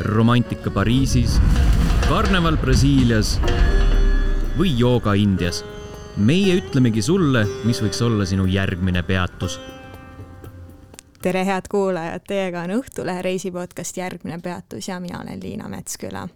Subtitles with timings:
[0.00, 1.36] romantika Pariisis,
[2.08, 3.36] karneval Brasiilias
[4.58, 5.64] või jooga Indias.
[6.16, 9.60] meie ütlemegi sulle, mis võiks olla sinu järgmine peatus.
[11.22, 16.28] tere, head kuulajad, teiega on Õhtulehe reisipodcast Järgmine peatus ja mina olen Liina Metsküla.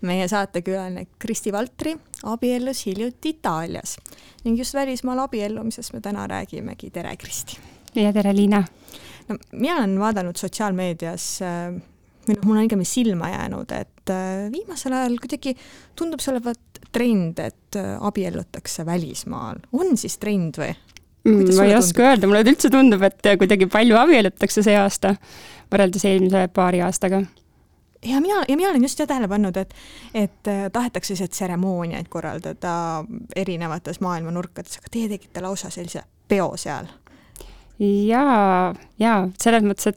[0.00, 3.96] meie saatekülaline Kristi Valtri abiellus hiljuti Itaalias
[4.44, 6.90] ning just välismaal abiellumisest me täna räägimegi.
[6.90, 7.58] tere, Kristi!
[7.94, 8.64] ja tere, Liina!
[9.28, 11.82] no mina olen vaadanud sotsiaalmeedias äh,
[12.26, 15.56] või noh, mul on igamini silma jäänud, et äh, viimasel ajal kuidagi
[15.98, 19.62] tundub see olevat trend, et äh, abiellutakse välismaal.
[19.72, 20.72] on siis trend või?
[21.22, 25.14] Mm, ma ei oska öelda, mulle üldse tundub, et kuidagi palju abiellutakse see aasta
[25.70, 27.22] võrreldes eelmise paari aastaga
[28.02, 29.74] ja mina, ja mina olen just seda tähele pannud, et,
[30.14, 32.74] et äh, tahetakse selliseid tseremooniaid korraldada
[33.36, 36.90] erinevates maailma nurkades, aga teie tegite lausa sellise peo seal
[37.82, 39.90] jaa, jaa, selles mõttes,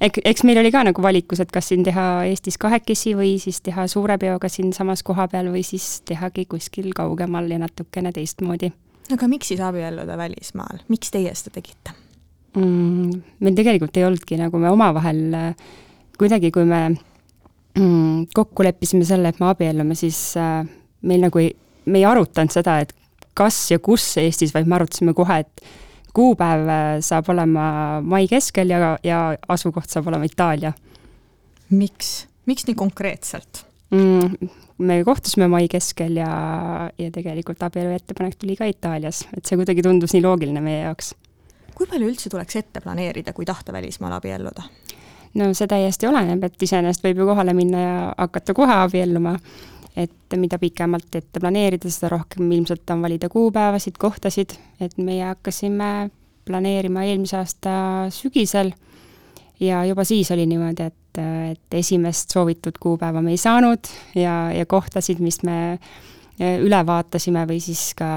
[0.00, 3.60] et eks meil oli ka nagu valikus, et kas siin teha Eestis kahekesi või siis
[3.64, 8.72] teha suure peoga siinsamas kohapeal või siis tehagi kuskil kaugemal ja natukene teistmoodi.
[9.12, 11.94] aga miks siis abielluda välismaal, miks teie seda tegite
[12.56, 13.22] mm,?
[13.40, 15.54] meil tegelikult ei olnudki nagu me omavahel
[16.18, 20.64] kuidagi, kui me mm, kokku leppisime selle, et me abiellume, siis äh,
[21.06, 21.52] meil nagu ei,
[21.86, 22.94] me ei arutanud seda, et
[23.38, 25.68] kas ja kus Eestis, vaid me arutasime kohe, et
[26.18, 27.68] kuupäev äh, saab olema
[28.02, 30.72] mai keskel ja, ja asukoht saab olema Itaalia.
[31.70, 34.50] miks, miks nii konkreetselt mm,?
[34.78, 36.32] me kohtusime mai keskel ja,
[36.98, 41.14] ja tegelikult abielu ettepanek tuli ka Itaalias, et see kuidagi tundus nii loogiline meie jaoks.
[41.74, 44.68] kui palju üldse tuleks ette planeerida, kui tahta välismaal abielluda?
[45.38, 49.36] no see täiesti oleneb, et iseenesest võib ju kohale minna ja hakata kohe abielluma
[49.98, 56.10] et mida pikemalt ette planeerida, seda rohkem ilmselt on valida kuupäevasid, kohtasid, et meie hakkasime
[56.48, 57.72] planeerima eelmise aasta
[58.14, 58.72] sügisel
[59.60, 61.20] ja juba siis oli niimoodi, et,
[61.52, 67.44] et esimest soovitud kuupäeva me ei saanud ja, ja kohtasid, mis me e, üle vaatasime
[67.48, 68.08] või siis ka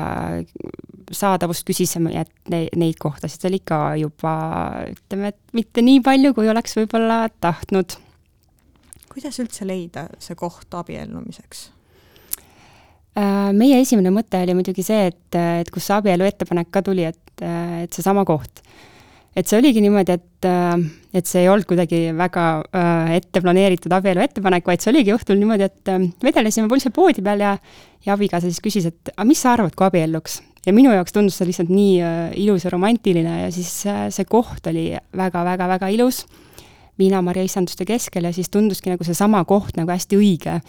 [1.11, 4.35] saadavust küsisime, et neid kohtasid oli ka juba
[4.93, 7.97] ütleme, et mitte nii palju, kui oleks võib-olla tahtnud
[9.11, 11.67] kuidas üldse leida see koht abiellumiseks?
[13.11, 17.03] Äh, meie esimene mõte oli muidugi see, et, et kus see abielu ettepanek ka tuli,
[17.09, 18.61] et, et seesama koht.
[19.35, 20.47] et see oligi niimoodi, et,
[21.15, 22.45] et see ei olnud kuidagi väga
[22.75, 27.23] äh, ette planeeritud abielu ettepanek, vaid see oligi õhtul niimoodi, et äh, vedelesime pulsi poodi
[27.23, 27.57] peal ja,
[28.05, 30.39] ja abikaasa siis küsis, et aga mis sa arvad, kui abielluks?
[30.61, 31.95] ja minu jaoks tundus see lihtsalt nii
[32.37, 33.71] ilus ja romantiline ja siis
[34.13, 36.21] see koht oli väga-väga-väga ilus
[36.99, 40.61] viinamarja isanduste keskel ja siis tunduski nagu seesama koht nagu hästi õige.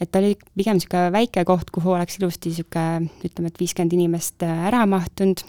[0.00, 4.42] et ta oli pigem niisugune väike koht, kuhu oleks ilusti niisugune, ütleme, et viiskümmend inimest
[4.44, 5.40] äh, ära mahtunud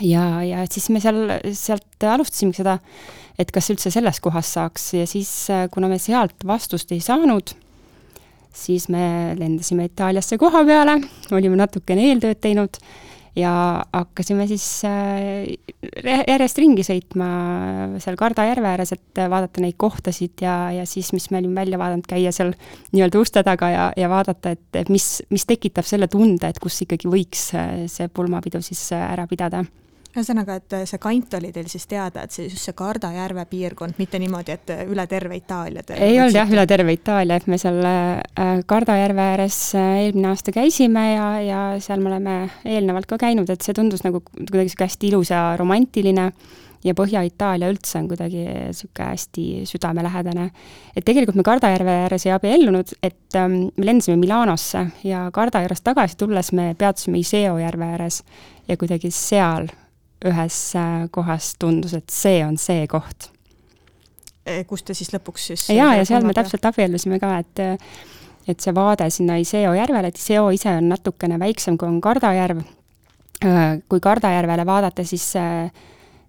[0.00, 2.78] ja, ja siis me seal, sealt alustasimegi seda,
[3.38, 7.50] et kas üldse selles kohas saaks ja siis, äh, kuna me sealt vastust ei saanud,
[8.54, 10.98] siis me lendasime Itaaliasse koha peale,
[11.34, 12.78] olime natukene eeltööd teinud
[13.38, 13.52] ja
[13.92, 15.46] hakkasime siis äh,
[16.28, 17.28] järjest ringi sõitma
[18.02, 21.80] seal Karda järve ääres, et vaadata neid kohtasid ja, ja siis, mis me olime välja
[21.80, 22.54] vaadanud, käia seal
[22.92, 27.10] nii-öelda uste taga ja, ja vaadata, et, mis, mis tekitab selle tunde, et kus ikkagi
[27.10, 29.64] võiks äh, see pulmapidu siis äh, ära pidada
[30.16, 33.98] ühesõnaga, et see kant oli teil siis teada, et see just see Karda järve piirkond,
[34.00, 37.58] mitte niimoodi, et üle terve Itaalia te ei olnud jah, üle terve Itaalia, et me
[37.60, 43.08] seal äh, Karda järve ääres äh, eelmine aasta käisime ja, ja seal me oleme eelnevalt
[43.10, 46.30] ka käinud, et see tundus nagu kuidagi niisugune hästi ilus ja romantiline
[46.86, 50.50] ja Põhja-Itaalia üldse on kuidagi niisugune hästi südamelähedane.
[50.96, 55.62] et tegelikult me Karda järve ääres ei abiellunud, et ähm, me lendasime Milanosse ja Karda
[55.66, 58.22] järvest tagasi tulles me peatusime Iseo järve ääres
[58.68, 59.68] ja kuidagi seal
[60.26, 63.30] ühes äh, kohas tundus, et see on see koht.
[64.46, 67.84] E, kus te siis lõpuks siis jaa, ja seal me täpselt abiellusime ka, et
[68.48, 72.32] et see vaade sinna Iseo järvele, et Iseo ise on natukene väiksem, kui on Karda
[72.32, 72.62] järv,
[73.44, 75.68] äh, kui Karda järvele vaadata, siis äh,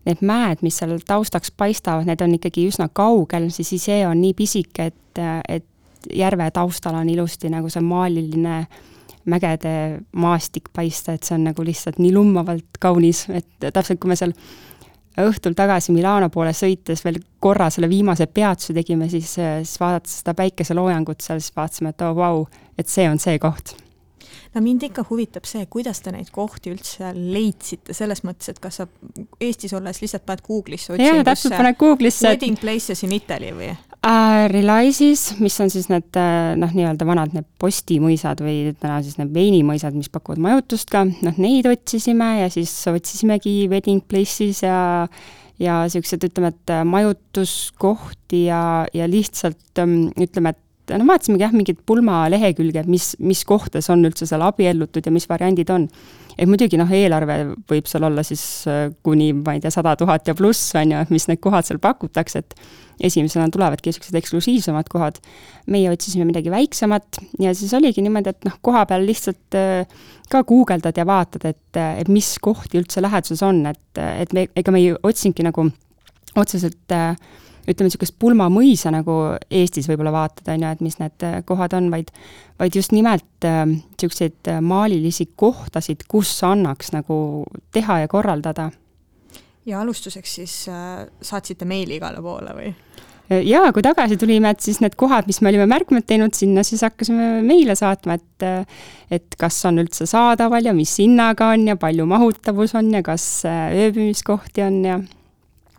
[0.05, 4.35] need mäed, mis seal taustaks paistavad, need on ikkagi üsna kaugel, siis Iseo on nii
[4.35, 8.83] pisike, et, et järve taustal on ilusti nagu see maaliline äh,
[9.29, 9.73] mägede
[10.19, 14.33] maastik paista, et see on nagu lihtsalt nii lummavalt kaunis, et täpselt kui me seal
[15.19, 20.35] õhtul tagasi Milano poole sõites veel korra selle viimase peatuse tegime, siis, siis vaadates seda
[20.37, 23.75] päikeseloojangut seal, siis vaatasime, et oo oh, vau, et see on see koht
[24.53, 28.81] no mind ikka huvitab see, kuidas te neid kohti üldse leidsite, selles mõttes, et kas
[28.81, 28.87] sa
[29.41, 33.71] Eestis olles lihtsalt paned Google'isse jaa, täpselt paned Google'isse Wedding places in Italy või?
[34.05, 34.47] Äh,?
[34.49, 39.33] Relaisis, mis on siis need äh, noh, nii-öelda vanad need postimõisad või täna siis need
[39.35, 44.79] veinimõisad, mis pakuvad majutust ka, noh neid otsisime ja siis otsisimegi wedding places ja
[45.59, 48.61] ja niisugused, ütleme, et majutuskohti ja,
[48.95, 50.63] ja lihtsalt ähm, ütleme, et
[50.97, 55.69] no vaatasimegi jah, mingeid pulmalehekülge, mis, mis kohtades on üldse seal abiellutud ja mis variandid
[55.73, 55.87] on.
[56.39, 57.37] et muidugi noh, eelarve
[57.67, 61.01] võib seal olla siis äh, kuni, ma ei tea, sada tuhat ja pluss, on ju,
[61.11, 62.55] mis need kohad seal pakutakse, et
[63.09, 65.19] esimesena tulevadki niisugused eksklusiivsemad kohad.
[65.69, 69.99] meie otsisime midagi väiksemat ja siis oligi niimoodi, et noh, koha peal lihtsalt äh,
[70.31, 74.73] ka guugeldad ja vaatad, et, et mis kohti üldse läheduses on, et, et me, ega
[74.73, 75.67] me ei otsinudki nagu
[76.39, 77.15] otseselt äh,
[77.67, 79.17] ütleme, niisugust pulmamõisa nagu
[79.49, 82.13] Eestis võib-olla vaatad, on ju, et mis need äh, kohad on, vaid
[82.59, 88.71] vaid just nimelt niisuguseid äh, äh, maalilisi kohtasid, kus annaks nagu teha ja korraldada.
[89.65, 92.73] ja alustuseks siis äh, saatsite meili igale poole või?
[93.29, 96.81] jaa, kui tagasi tulime, et siis need kohad, mis me olime märkmed teinud sinna, siis
[96.81, 98.45] hakkasime meile saatma, et
[99.13, 103.27] et kas on üldse saadaval ja mis hinnaga on ja palju mahutavus on ja kas
[103.45, 104.97] ööbimiskohti on ja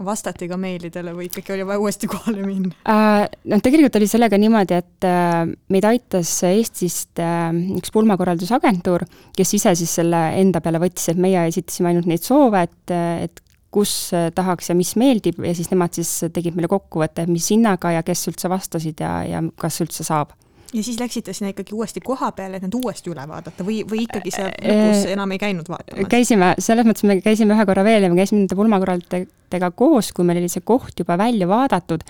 [0.06, 3.26] vastati ka meilidele või ikkagi oli vaja uuesti kohale minna äh,?
[3.50, 9.06] Noh, tegelikult oli sellega niimoodi, et äh, meid aitas Eestist äh, üks pulmakorraldusagentuur,
[9.36, 13.44] kes ise siis selle enda peale võttis, et meie esitasime ainult neid soove, et, et
[13.70, 18.04] kus tahaks ja mis meeldib ja siis nemad siis tegid meile kokkuvõtte, mis hinnaga ja
[18.06, 20.34] kes üldse vastasid ja, ja kas üldse saab
[20.74, 24.04] ja siis läksite sinna ikkagi uuesti koha peale, et need uuesti üle vaadata või, või
[24.06, 26.10] ikkagi seal lõpus äh, enam ei käinud vaatamas?
[26.10, 30.26] käisime, selles mõttes me käisime ühe korra veel ja me käisime nende pulmakorraldajatega koos, kui
[30.28, 32.04] meil oli see koht juba välja vaadatud,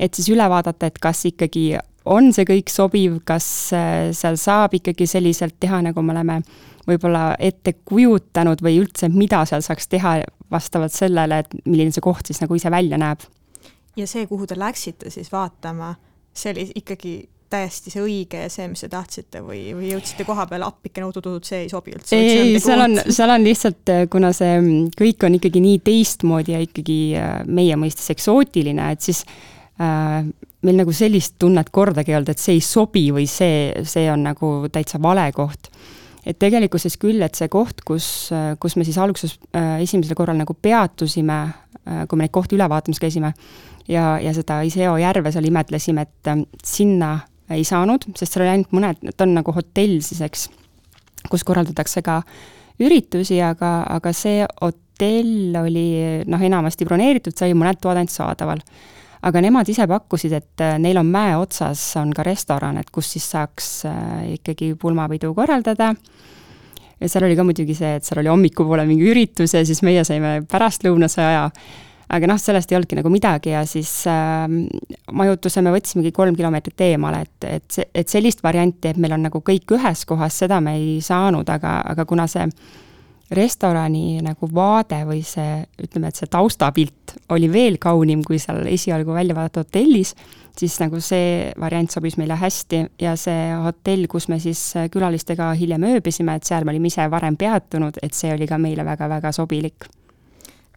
[0.00, 1.68] et siis üle vaadata, et kas ikkagi
[2.06, 3.46] on see kõik sobiv, kas
[3.76, 6.40] äh, seal saab ikkagi selliselt teha, nagu me oleme
[6.86, 10.20] võib-olla ette kujutanud või üldse, mida seal saaks teha
[10.52, 13.24] vastavalt sellele, et milline see koht siis nagu ise välja näeb.
[13.96, 15.94] ja see, kuhu te läksite siis vaatama,
[16.36, 17.16] see oli ikkagi
[17.50, 21.44] täiesti see õige ja see, mis te tahtsite või, või jõudsite koha peale appikene udutudud,
[21.46, 22.18] see ei sobi üldse?
[22.18, 24.56] ei, ei, seal on, seal on lihtsalt, kuna see
[24.98, 29.22] kõik on ikkagi nii teistmoodi ja ikkagi äh, meie mõistes eksootiline, et siis
[29.82, 30.26] äh,
[30.66, 34.26] meil nagu sellist tunnet kordagi ei olnud, et see ei sobi või see, see on
[34.26, 35.70] nagu täitsa vale koht.
[36.26, 40.54] et tegelikkuses küll, et see koht, kus, kus me siis alguses äh, esimesel korral nagu
[40.54, 43.30] peatusime äh,, kui me neid kohti üle vaatamas käisime,
[43.88, 46.30] ja, ja seda Iseo järve seal imetlesime, et
[46.64, 47.18] sinna
[47.54, 50.48] ei saanud, sest seal oli ainult mõned, ta on nagu hotell siis, eks,
[51.30, 52.20] kus korraldatakse ka
[52.82, 55.88] üritusi, aga, aga see hotell oli
[56.28, 58.62] noh, enamasti broneeritud, sai mõned toad ainult saadaval.
[59.26, 63.08] aga nemad ise pakkusid, et äh, neil on mäe otsas, on ka restoran, et kus
[63.16, 65.94] siis saaks äh, ikkagi pulmapidu korraldada
[67.00, 70.04] ja seal oli ka muidugi see, et seal oli hommikupoole mingi üritus ja siis meie
[70.06, 71.48] saime pärastlõunase aja
[72.12, 74.46] aga noh, sellest ei olnudki nagu midagi ja siis äh,
[75.12, 79.42] majutuse me võtsimegi kolm kilomeetrit eemale, et, et et sellist varianti, et meil on nagu
[79.44, 82.46] kõik ühes kohas, seda me ei saanud, aga, aga kuna see
[83.34, 89.16] restorani nagu vaade või see, ütleme, et see taustapilt oli veel kaunim kui seal esialgu
[89.16, 90.14] välja vaadatud hotellis,
[90.56, 94.62] siis nagu see variant sobis meile hästi ja see hotell, kus me siis
[94.94, 98.86] külalistega hiljem ööbisime, et seal me olime ise varem peatunud, et see oli ka meile
[98.86, 99.90] väga-väga sobilik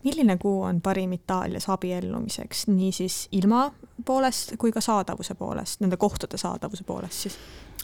[0.03, 3.71] milline kuu on parim Itaalias abiellumiseks, niisiis ilma
[4.05, 7.37] poolest kui ka saadavuse poolest, nende kohtade saadavuse poolest siis?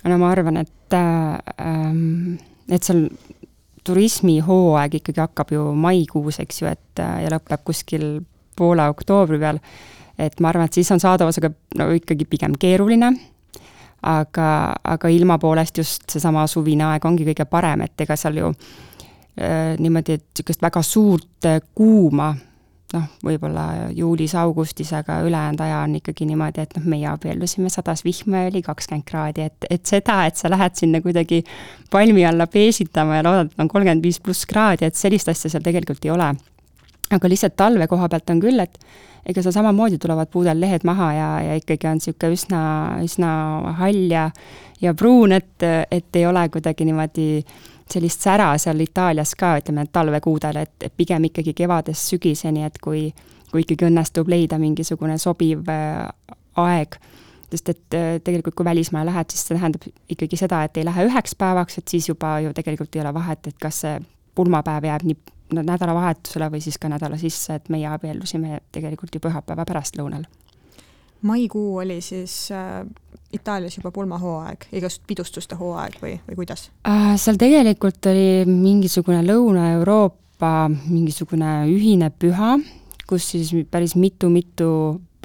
[0.03, 1.37] no ma arvan, et äh,,
[2.69, 3.07] et seal
[3.85, 8.07] turismihooaeg ikkagi hakkab ju maikuus, eks ju, et äh, ja lõpeb kuskil
[8.55, 9.59] poole oktoobri peal,
[10.17, 13.11] et ma arvan, et siis on saadavusega no ikkagi pigem keeruline,
[14.05, 14.49] aga,
[14.83, 18.94] aga ilma poolest just seesama suvine aeg ongi kõige parem, et ega seal ju Äh,
[19.35, 22.29] niimoodi, et niisugust väga suurt äh, kuuma,
[22.93, 23.65] noh, võib-olla
[23.95, 28.61] juulis-augustis, aga ülejäänud aja on ikkagi niimoodi, et noh, meie abiellusime, sadas vihma ja oli
[28.65, 31.41] kakskümmend kraadi, et, et seda, et sa lähed sinna kuidagi
[31.91, 35.65] palmi alla peesitama ja loodad, et on kolmkümmend viis pluss kraadi, et sellist asja seal
[35.65, 36.33] tegelikult ei ole.
[37.15, 38.79] aga lihtsalt talve koha pealt on küll, et
[39.25, 42.61] ega seal samamoodi tulevad puudel lehed maha ja, ja ikkagi on niisugune üsna,
[43.03, 43.29] üsna
[43.81, 44.29] hall ja
[44.81, 49.85] ja pruun, et, et ei ole kuidagi niimoodi äh, sellist sära seal Itaalias ka, ütleme,
[49.91, 53.07] talvekuudel, et, pigem ikkagi kevadest sügiseni, et kui,
[53.51, 56.07] kui ikkagi õnnestub leida mingisugune sobiv äh,
[56.61, 56.97] aeg,
[57.51, 61.07] sest et äh, tegelikult kui välismaale lähed, siis see tähendab ikkagi seda, et ei lähe
[61.09, 63.99] üheks päevaks, et siis juba ju tegelikult ei ole vahet, et kas see
[64.35, 65.21] pulmapäev jääb nii
[65.55, 70.25] nädalavahetusele või siis ka nädala sisse, et meie abiellusime tegelikult ju pühapäeva pärastlõunal.
[71.25, 72.85] Maikuu oli siis äh
[73.35, 77.15] Itaalias juba pulmahooaeg, igasugust pidustuste hooaeg või, või kuidas äh,?
[77.19, 82.55] seal tegelikult oli mingisugune Lõuna-Euroopa mingisugune ühine püha,
[83.09, 84.69] kus siis päris mitu-mitu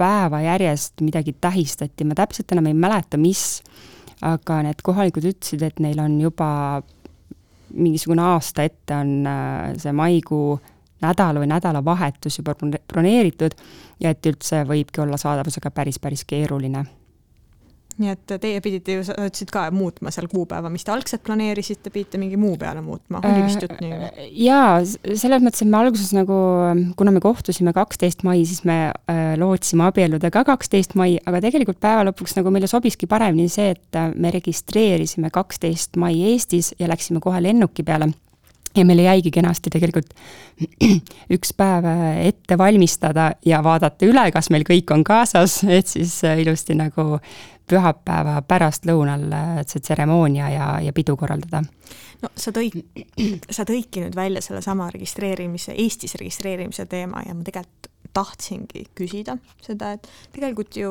[0.00, 3.60] päeva järjest midagi tähistati, ma täpselt enam ei mäleta, mis,
[4.24, 6.50] aga need kohalikud ütlesid, et neil on juba
[7.70, 10.56] mingisugune aasta ette on äh, see maikuu
[11.02, 13.56] nädal või nädalavahetus juba broneeritud
[14.00, 16.86] ja et üldse võibki olla saadavusega päris, päris keeruline.
[18.00, 21.90] Nii et teie pidite ju, sa ütlesid ka muutma seal kuupäeva, mis te algselt planeerisite,
[21.92, 23.98] pidite mingi muu peale muutma, oli vist jutt nii?
[24.06, 26.38] Äh, jaa, selles mõttes, et me alguses nagu,
[26.96, 31.82] kuna me kohtusime kaksteist mai, siis me äh, lootsime abielluda ka kaksteist mai, aga tegelikult
[31.82, 36.88] päeva lõpuks nagu meile sobiski paremini see, et äh, me registreerisime kaksteist mai Eestis ja
[36.88, 38.14] läksime kohe lennuki peale
[38.76, 40.12] ja meile jäigi kenasti tegelikult
[41.36, 41.86] üks päev
[42.22, 47.20] ette valmistada ja vaadata üle, kas meil kõik on kaasas, et siis ilusti nagu
[47.70, 51.62] pühapäeva pärastlõunal äh, see tseremoonia ja, ja pidu korraldada.
[52.22, 52.80] no sa tõid,
[53.56, 59.92] sa tõidki nüüd välja sellesama registreerimise, Eestis registreerimise teema ja ma tegelikult tahtsingi küsida seda,
[59.94, 60.90] et tegelikult ju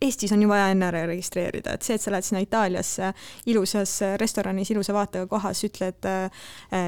[0.00, 3.12] Eestis on ju vaja enne ära registreerida, et see, et sa lähed sinna Itaaliasse
[3.50, 6.44] ilusas restoranis ilusa vaatega kohas, ütled äh,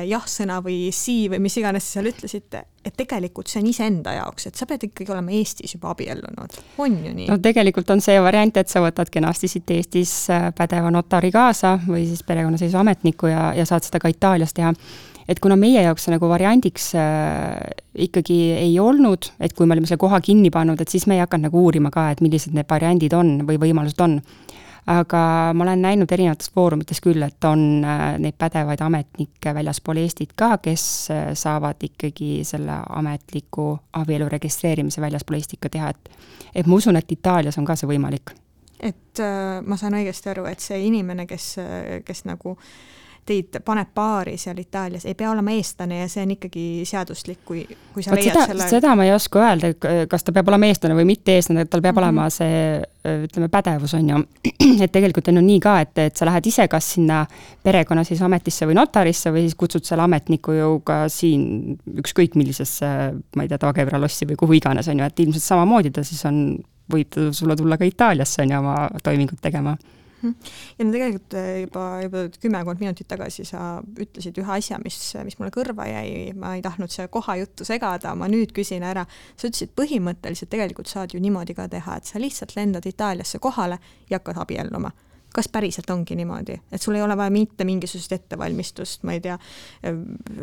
[0.09, 4.47] jah-sõna või sii või mis iganes sa seal ütlesid, et tegelikult see on iseenda jaoks,
[4.49, 7.29] et sa pead ikkagi olema Eestis juba abiellunud, on ju nii?
[7.33, 11.77] no tegelikult on see variant, et sa võtad kenasti siit Eestis äh, pädeva notari kaasa
[11.87, 14.73] või siis perekonnaseisuametniku ja, ja saad seda ka Itaalias teha
[15.31, 17.59] et kuna meie jaoks see nagu variandiks äh,
[18.07, 21.25] ikkagi ei olnud, et kui me olime selle koha kinni pannud, et siis me ei
[21.25, 24.19] hakanud nagu uurima ka, et millised need variandid on või võimalused on.
[24.91, 25.21] aga
[25.55, 30.57] ma olen näinud erinevates foorumites küll, et on äh, neid pädevaid ametnikke väljaspool Eestit ka,
[30.59, 30.85] kes
[31.15, 36.17] äh, saavad ikkagi selle ametliku abielu registreerimise väljaspool Eestit ka teha, et
[36.55, 38.35] et ma usun, et Itaalias on ka see võimalik.
[38.81, 39.21] et
[39.63, 41.53] ma saan õigesti aru, et see inimene, kes,
[42.05, 43.00] kes nagu äh,
[43.31, 47.63] teid paneb paari seal Itaalias, ei pea olema eestlane ja see on ikkagi seaduslik, kui,
[47.95, 49.71] kui sa Vaat leiad seda, selle seda ma ei oska öelda,
[50.11, 52.09] kas ta peab olema eestlane või mitte eestlane, et tal peab mm -hmm.
[52.09, 54.19] olema see ütleme, pädevus, on ju.
[54.85, 57.23] et tegelikult on ju nii ka, et, et sa lähed ise kas sinna
[57.65, 62.91] perekonnaseisuametisse või notarisse või siis kutsud selle ametniku ju ka siin ükskõik millisesse,
[63.37, 66.25] ma ei tea, Taagevra lossi või kuhu iganes, on ju, et ilmselt samamoodi ta siis
[66.29, 66.59] on,
[66.93, 69.77] võib ta sulle tulla ka Itaaliasse, on ju, oma toimingut tegema.
[70.23, 75.39] Ja no tegelikult äh, juba, juba kümmekond minutit tagasi sa ütlesid ühe asja, mis, mis
[75.41, 79.07] mulle kõrva jäi, ma ei tahtnud seda kohajuttu segada, ma nüüd küsin ära.
[79.37, 83.81] sa ütlesid, põhimõtteliselt tegelikult saad ju niimoodi ka teha, et sa lihtsalt lendad Itaaliasse kohale
[84.11, 84.93] ja hakkad abielluma
[85.35, 89.37] kas päriselt ongi niimoodi, et sul ei ole vaja mitte mingisugust ettevalmistust, ma ei tea,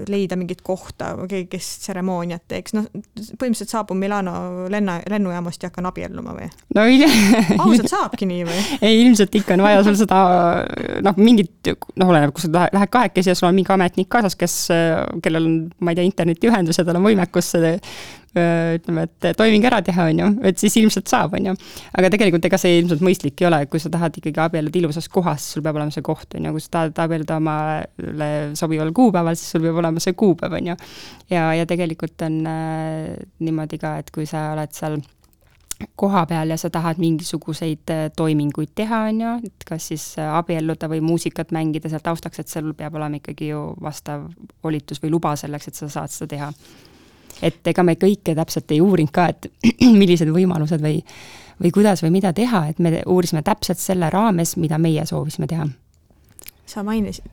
[0.07, 5.89] leida mingit kohta, keegi, kes tseremooniat teeks, noh, põhimõtteliselt saabun Milano lenna, lennujaamast ja hakkan
[5.91, 6.49] abielluma või?
[6.75, 7.03] no ei
[7.63, 8.61] ausalt saabki nii või?
[8.87, 10.21] ei, ilmselt ikka on vaja sul seda
[11.03, 14.59] noh, mingit, noh, oleneb, kui sa lähed kahekesi ja sul on mingi ametnik kaasas, kes,
[15.23, 17.53] kellel on, ma ei tea, internetiühendus ja tal on võimekus
[18.77, 21.55] ütleme, et toiming ära teha, on ju, et siis ilmselt saab, on ju.
[21.97, 25.49] aga tegelikult ega see ilmselt mõistlik ei ole, kui sa tahad ikkagi abielluda ilusas kohas,
[25.53, 29.53] sul peab olema see koht, on ju, kui sa tahad abielluda omale sobival kuupäeval, siis
[29.55, 30.79] sul peab olema see kuupäev, on ju.
[31.33, 33.13] ja, ja tegelikult on äh,
[33.43, 34.99] niimoodi ka, et kui sa oled seal
[35.95, 40.29] koha peal ja sa tahad mingisuguseid äh, toiminguid teha, on ju, et kas siis äh,
[40.39, 44.27] abielluda või muusikat mängida seal taustaks, et sul peab olema ikkagi ju vastav
[44.63, 46.51] volitus või luba selleks, et sa saad seda teha
[47.41, 49.49] et ega me kõike täpselt ei uurinud ka, et
[50.01, 51.01] millised võimalused või,
[51.61, 55.67] või kuidas või mida teha, et me uurisime täpselt selle raames, mida meie soovisime teha.
[56.65, 57.29] sa mainisid,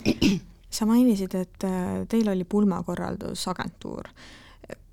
[0.78, 4.08] sa mainisid, et äh, teil oli pulmakorraldusagentuur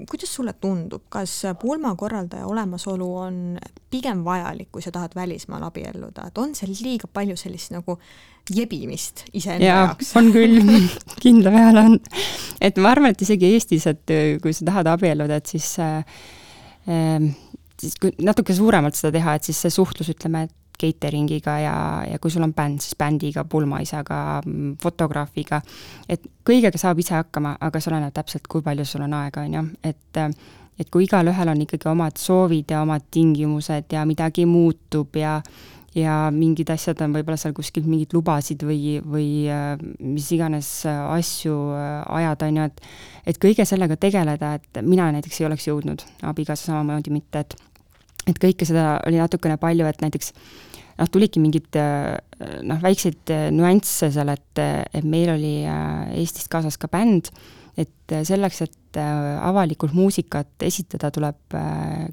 [0.10, 3.38] kuidas sulle tundub, kas pulmakorraldaja olemasolu on
[3.92, 7.98] pigem vajalik, kui sa tahad välismaal abielluda, et on seal liiga palju sellist nagu
[8.52, 10.16] jebimist iseenda ja, jaoks?
[10.18, 10.60] on küll
[11.24, 12.00] kindla peale on.
[12.62, 16.02] et ma arvan, et isegi Eestis, et kui sa tahad abielluda, et siis äh,
[17.82, 21.76] siis kui natuke suuremalt seda teha, et siis see suhtlus, ütleme, et catering'iga ja,
[22.10, 24.22] ja kui sul on bänd, siis bändiga, pulmaisaga,
[24.82, 25.62] fotograafiga,
[26.10, 29.60] et kõigega saab ise hakkama, aga see oleneb täpselt, kui palju sul on aega, on
[29.60, 30.24] ju, et
[30.82, 35.36] et kui igalühel on ikkagi omad soovid ja omad tingimused ja midagi muutub ja
[35.96, 39.28] ja mingid asjad on võib-olla seal kuskilt mingeid lubasid või, või
[40.00, 41.58] mis iganes asju
[42.08, 42.86] ajada, on ju, et
[43.32, 47.58] et kõige sellega tegeleda, et mina näiteks ei oleks jõudnud, abikaasa samamoodi mitte, et
[48.30, 50.34] et kõike seda oli natukene palju, et näiteks
[50.98, 54.62] noh, tulidki mingid noh, väikseid nüansse seal, et,
[54.94, 55.56] et meil oli
[56.18, 57.32] Eestist kaasas ka bänd,
[57.80, 61.56] et selleks, et avalikult muusikat esitada, tuleb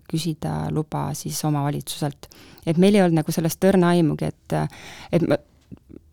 [0.09, 2.29] küsida luba siis omavalitsuselt.
[2.67, 4.59] et meil ei olnud nagu sellest õrna aimugi, et,
[5.13, 5.25] et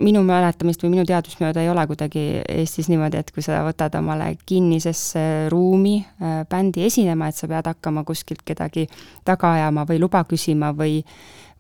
[0.02, 3.96] minu mäletamist või minu teadmist mööda ei ole kuidagi Eestis niimoodi, et kui sa võtad
[4.00, 8.88] omale kinnisesse ruumi äh, bändi esinema, et sa pead hakkama kuskilt kedagi
[9.28, 11.00] taga ajama või luba küsima või,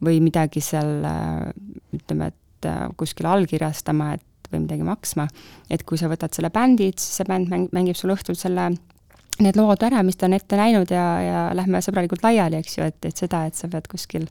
[0.03, 1.51] või midagi seal äh,
[1.95, 5.27] ütleme, et äh, kuskil allkirjastama, et või midagi maksma.
[5.69, 8.69] et kui sa võtad selle bändi, siis see bänd mäng, mängib sul õhtul selle
[9.41, 12.87] need lood ära, mis ta on ette näinud ja, ja lähme sõbralikult laiali, eks ju,
[12.87, 14.29] et, et seda, et sa pead kuskil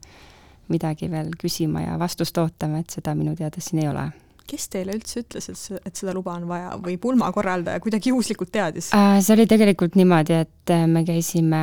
[0.73, 4.09] midagi veel küsima ja vastust ootama, et seda minu teada siin ei ole
[4.49, 8.91] kes teile üldse ütles, et, et seda luba on vaja või pulmakorraldaja kuidagi juhuslikult teadis?
[8.97, 11.63] Äh, see oli tegelikult niimoodi, et äh, me käisime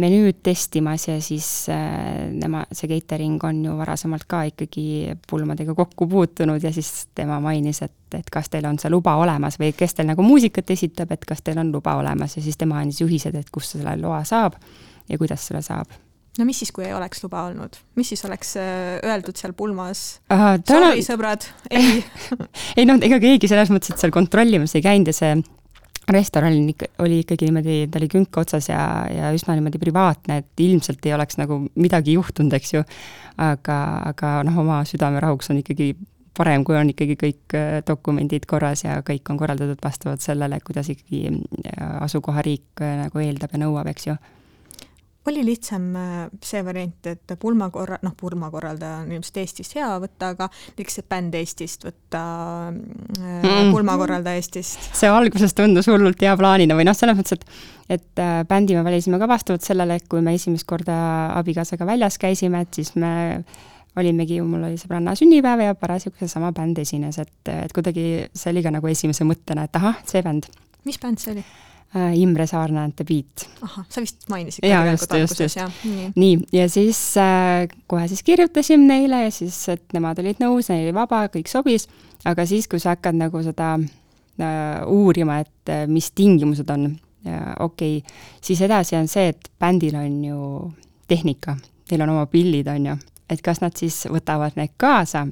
[0.00, 6.08] menüüd testimas ja siis äh, nema, see catering on ju varasemalt ka ikkagi pulmadega kokku
[6.10, 9.98] puutunud ja siis tema mainis, et, et kas teil on see luba olemas või kes
[9.98, 13.38] teil nagu muusikat esitab, et kas teil on luba olemas ja siis tema andis juhised,
[13.38, 14.58] et kust selle loa saab
[15.08, 16.09] ja kuidas selle saab
[16.40, 20.20] no mis siis, kui ei oleks luba olnud, mis siis oleks äh, öeldud seal pulmas?
[20.66, 22.00] Sorry, sõbrad, ei
[22.80, 25.40] ei noh, ega keegi selles mõttes, et seal kontrollimas ei käinud ja see
[26.10, 28.80] restoran oli oli ikkagi niimoodi, ta oli künka otsas ja,
[29.12, 32.82] ja üsna niimoodi privaatne, et ilmselt ei oleks nagu midagi juhtunud, eks ju.
[33.40, 33.76] aga,
[34.10, 35.92] aga noh, oma südamerahuks on ikkagi
[36.36, 40.90] parem, kui on ikkagi kõik äh, dokumendid korras ja kõik on korraldatud vastavalt sellele, kuidas
[40.92, 44.18] ikkagi äh, asukohariik nagu eeldab ja nõuab, eks ju
[45.28, 50.48] oli lihtsam äh, see variant, et pulmakorra, noh, pulmakorraldaja on ilmselt Eestist hea võtta, aga
[50.52, 52.22] näiteks bänd Eestist võtta
[52.70, 52.78] äh,
[53.18, 53.74] mm.
[53.74, 54.90] pulmakorraldaja Eestist?
[54.96, 57.46] see alguses tundus hullult hea plaanina või noh, selles mõttes, et
[57.90, 60.94] et äh, bändi me valisime ka vastavalt sellele, et kui me esimest korda
[61.40, 63.12] abikaasaga väljas käisime, et siis me
[63.98, 68.62] olimegi, mul oli sõbranna sünnipäev ja parasjagu seesama bänd esines, et, et kuidagi see oli
[68.62, 70.46] ka nagu esimese mõttena, et ahah, see bänd.
[70.86, 71.44] mis bänd see oli?
[71.96, 73.48] Äh, Imre Saarna and the Beat.
[73.62, 75.72] ahah, sa vist mainisid ka tegelikult alguses, jah?
[75.82, 80.68] nii, nii, ja siis äh, kohe siis kirjutasime neile ja siis, et nemad olid nõus,
[80.70, 81.88] neil oli vaba, kõik sobis,
[82.30, 86.92] aga siis, kui sa hakkad nagu seda äh, uurima, et äh, mis tingimused on,
[87.58, 90.46] okei okay,, siis edasi on see, et bändil on ju
[91.10, 91.58] tehnika,
[91.90, 92.98] neil on oma pillid, on ju,
[93.34, 95.26] et kas nad siis võtavad need kaasa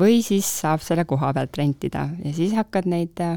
[0.00, 2.08] või siis saab selle koha pealt rentida.
[2.24, 3.36] Ja siis hakkad neid äh,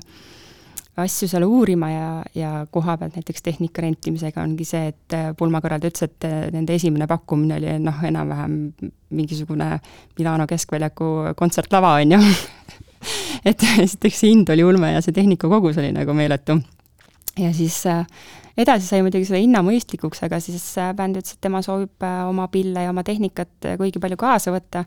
[0.98, 5.94] asju seal uurima ja, ja koha pealt näiteks tehnika rentimisega ongi see, et äh, pulmakorraldaja
[5.94, 8.58] ütles, et äh, nende esimene pakkumine oli noh, enam-vähem
[9.16, 9.72] mingisugune
[10.18, 12.20] Milano keskväljaku kontsertlava, on ju
[13.50, 16.60] et esiteks see hind oli ulme ja see tehnika kogus oli nagu meeletu.
[17.40, 18.04] ja siis äh,
[18.58, 20.66] edasi sai muidugi selle hinna mõistlikuks, aga siis
[20.98, 24.84] bänd ütles, et tema soovib oma pille ja oma tehnikat kuigi palju kaasa võtta,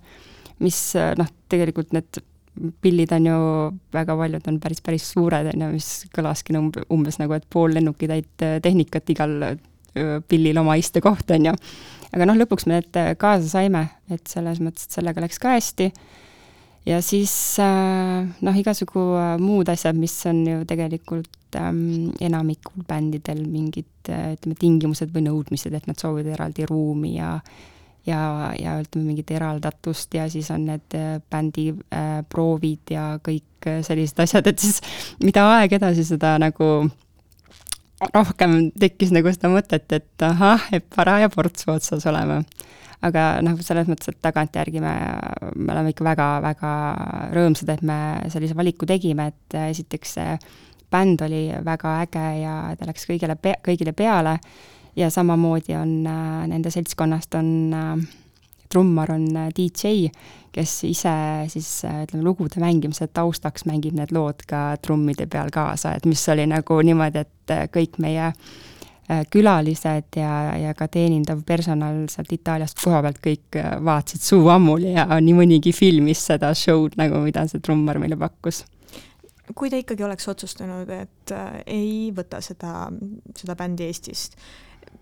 [0.62, 0.82] mis
[1.18, 2.20] noh, tegelikult need
[2.80, 3.36] pillid on ju,
[3.92, 7.74] väga paljud on päris, päris suured, on ju, mis kõlaski umb-, umbes nagu, et pool
[7.76, 9.54] lennukitäit äh, tehnikat igal äh,
[10.28, 11.54] pillil oma istekoht, on ju.
[12.12, 15.56] aga noh, lõpuks me need äh, kaasa saime, et selles mõttes, et sellega läks ka
[15.56, 15.88] hästi,
[16.88, 19.04] ja siis noh, igasugu
[19.40, 25.86] muud asjad, mis on ju tegelikult ähm, enamikul bändidel mingid ütleme, tingimused või nõudmised, et
[25.86, 27.36] nad soovivad eraldi ruumi ja
[28.06, 33.68] ja, ja ütleme, mingit eraldatust ja siis on need äh, bändi äh, proovid ja kõik
[33.68, 34.82] äh, sellised asjad, et siis
[35.22, 36.72] mida aeg edasi, seda nagu
[38.10, 42.42] rohkem tekkis nagu seda mõtet, et ahah, et paraja portsu otsas oleme.
[43.02, 44.92] aga noh, selles mõttes, et tagantjärgi me,
[45.56, 46.74] me oleme ikka väga-väga
[47.34, 47.96] rõõmsad, et me
[48.30, 50.36] sellise valiku tegime, et esiteks see
[50.92, 53.34] bänd oli väga äge ja ta läks kõigile,
[53.64, 54.36] kõigile peale
[54.96, 58.08] ja samamoodi on äh, nende seltskonnast on äh,
[58.68, 60.08] trummar on äh, DJ,
[60.52, 61.14] kes ise
[61.48, 66.46] siis ütleme, lugude mängimise taustaks mängib need lood ka trummide peal kaasa, et mis oli
[66.48, 68.32] nagu niimoodi, et kõik meie
[69.32, 75.04] külalised ja, ja ka teenindav personal sealt Itaaliast koha pealt kõik vaatasid suu ammuli ja
[75.20, 78.62] nii mõnigi filmis seda show'd nagu, mida see trummar meile pakkus.
[79.58, 81.34] Kui te ikkagi oleks otsustanud, et
[81.66, 82.86] ei võta seda,
[83.36, 84.38] seda bändi Eestist,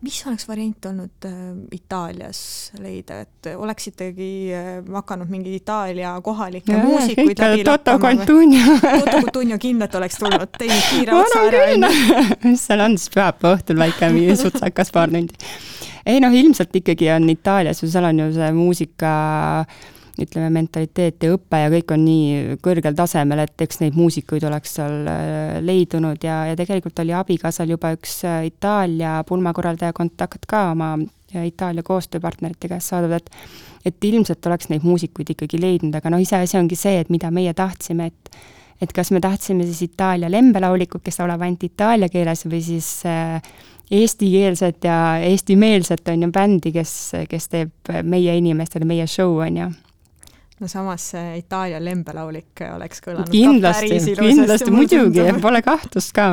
[0.00, 1.34] mis oleks variant olnud äh,
[1.76, 2.40] Itaalias
[2.80, 8.78] leida, et oleksitegi äh, hakanud mingeid Itaalia kohalikke ja, muusikuid läbi Toto Cutugno.
[8.80, 11.92] Toto Cutugno kindlalt oleks tulnud, teinud kiire otsa ära.
[12.48, 14.10] mis seal on siis pühapäeva õhtul väike
[14.42, 15.36] sutsakas paar tundi.
[16.08, 19.14] ei noh, ilmselt ikkagi on Itaalias ju, seal on ju see muusika
[19.60, 19.90] äh,
[20.24, 24.76] ütleme, mentaliteet ja õpe ja kõik on nii kõrgel tasemel, et eks neid muusikuid oleks
[24.78, 30.68] seal äh, leidunud ja, ja tegelikult oli abikaasal juba üks äh, Itaalia pulmakorraldaja kontakt ka
[30.74, 33.32] oma äh, Itaalia koostööpartnerite käest saadud, et
[33.88, 37.54] et ilmselt oleks neid muusikuid ikkagi leidnud, aga noh, iseasi ongi see, et mida meie
[37.56, 38.40] tahtsime, et
[38.80, 42.88] et kas me tahtsime siis Itaalia lembelaulikut, kes laulab ainult itaalia keeles, või siis
[43.90, 46.94] eestikeelset ja eestimeelset, on ju, bändi, kes,
[47.28, 49.70] kes teeb meie inimestele meie show, on ju
[50.60, 56.30] no samas see Itaalia lembelaulik oleks kõlanud kindlasti, kindlasti, muidugi, pole kahtlust ka.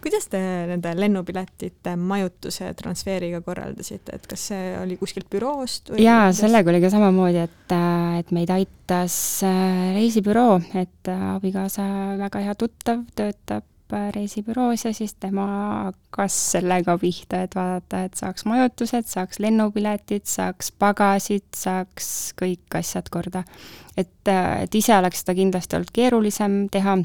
[0.00, 6.04] kuidas te nende lennupiletite majutuse transfeeriga korraldasite, et kas see oli kuskilt büroost või?
[6.06, 7.76] jaa, sellega oli ka samamoodi, et,
[8.20, 13.69] et meid aitas äh, reisibüroo, et äh, abikaasa väga hea tuttav töötab äh,
[14.14, 15.46] reisibüroos ja siis tema
[15.90, 23.10] hakkas sellega pihta, et vaadata, et saaks majutused, saaks lennupiletid, saaks pagasid, saaks kõik asjad
[23.10, 23.44] korda.
[23.96, 26.98] et, et ise oleks seda kindlasti olnud keerulisem teha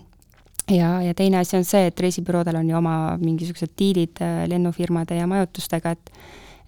[0.71, 5.17] ja, ja teine asi on see, et reisibüroodel on ju oma mingisugused diilid äh, lennufirmade
[5.19, 6.11] ja majutustega, et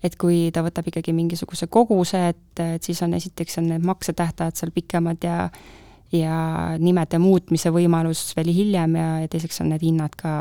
[0.05, 4.59] et kui ta võtab ikkagi mingisuguse koguse, et, et siis on esiteks on need maksetähtajad
[4.59, 5.47] seal pikemad ja
[6.15, 6.37] ja
[6.79, 10.31] nimede muutmise võimalus veel hiljem ja, ja teiseks on need hinnad ka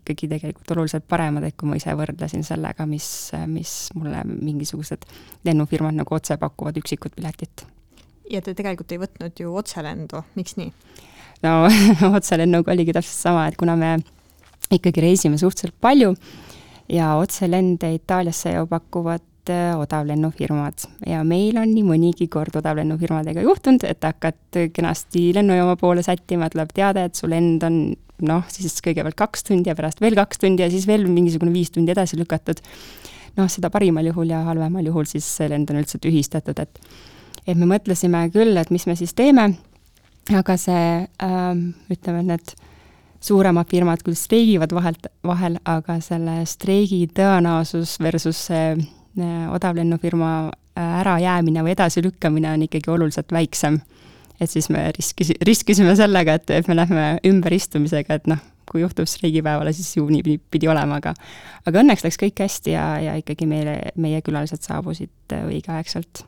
[0.00, 3.06] ikkagi tegelikult oluliselt paremad, et kui ma ise võrdlesin sellega, mis,
[3.50, 5.06] mis mulle mingisugused
[5.46, 7.66] lennufirmad nagu otse pakuvad üksikut piletit.
[8.30, 10.72] ja te tegelikult ei võtnud ju otselendu, miks nii?
[11.46, 11.54] no
[12.18, 13.96] otselennuga oligi täpselt sama, et kuna me
[14.72, 16.14] ikkagi reisime suhteliselt palju
[16.90, 23.84] ja otselende Itaaliasse ju pakuvad äh, odavlennufirmad ja meil on nii mõnigi kord odavlennufirmadega juhtunud,
[23.88, 27.80] et hakkad kenasti lennujaama poole sättima, tuleb teade, et su lend on
[28.24, 31.74] noh, siis kõigepealt kaks tundi ja pärast veel kaks tundi ja siis veel mingisugune viis
[31.74, 32.62] tundi edasi lükatud.
[33.36, 36.80] noh, seda parimal juhul ja halvemal juhul siis see lend on üldse tühistatud, et
[37.44, 39.52] et me mõtlesime küll, et mis me siis teeme
[40.32, 42.54] aga see ähm,, ütleme, et need
[43.24, 48.74] suuremad firmad küll streigivad vahelt, vahel, aga selle streigi tõenäosus versus see
[49.54, 53.80] odavlennufirma äh, ärajäämine või edasilükkamine on ikkagi oluliselt väiksem.
[54.40, 59.06] et siis me riskis-, riskisime sellega, et, et me lähme ümberistumisega, et noh, kui juhtub
[59.06, 61.14] streigipäevale, siis ju nii pidi olema, aga
[61.66, 66.24] aga õnneks läks kõik hästi ja, ja ikkagi meile, meie külalised saabusid äh, õigeaegselt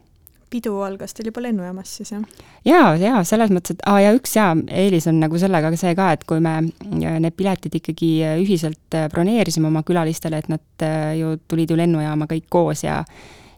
[0.51, 2.45] pidu algas teil juba lennujaamas siis, jah?
[2.67, 6.11] jaa, jaa, selles mõttes, et aa, ja üks jaa, eelis on nagu sellega see ka,
[6.17, 6.55] et kui me
[6.87, 8.11] need piletid ikkagi
[8.43, 13.03] ühiselt äh, broneerisime oma külalistele, et nad äh, ju tulid ju lennujaama kõik koos ja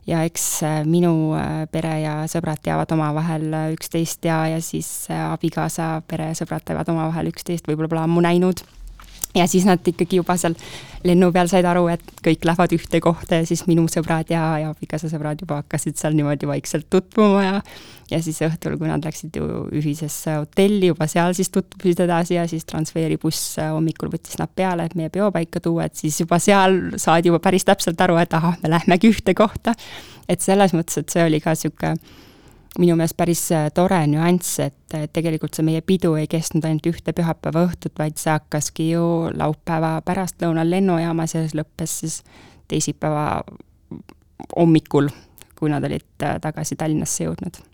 [0.09, 1.37] ja eks äh, minu
[1.73, 7.29] pere ja sõbrad teavad omavahel üksteist ja, ja siis abikaasa pere ja sõbrad teavad omavahel
[7.33, 8.65] üksteist, võib-olla pole ammu näinud
[9.37, 10.55] ja siis nad ikkagi juba seal
[11.05, 14.73] lennu peal said aru, et kõik lähevad ühte kohta ja siis minu sõbrad ja, ja
[14.73, 17.55] abikaasa sõbrad juba hakkasid seal niimoodi vaikselt tutvuma ja
[18.09, 22.47] ja siis õhtul, kui nad läksid ju ühisesse hotelli, juba seal siis tutvusid edasi ja
[22.49, 27.29] siis transfeeribuss hommikul võttis nad peale, et meie peopaika tuua, et siis juba seal saadi
[27.29, 29.77] juba päris täpselt aru, et ahah, me lähmegi ühte kohta.
[30.29, 31.95] et selles mõttes, et see oli ka niisugune
[32.79, 37.15] minu meelest päris äh, tore nüanss, et tegelikult see meie pidu ei kestnud ainult ühte
[37.17, 42.21] pühapäeva õhtut, vaid see hakkaski ju laupäeva pärastlõunal lennujaamas ja lõppes siis
[42.69, 43.43] teisipäeva
[44.55, 45.11] hommikul,
[45.59, 47.65] kui nad olid äh, tagasi Tallinnasse jõudnud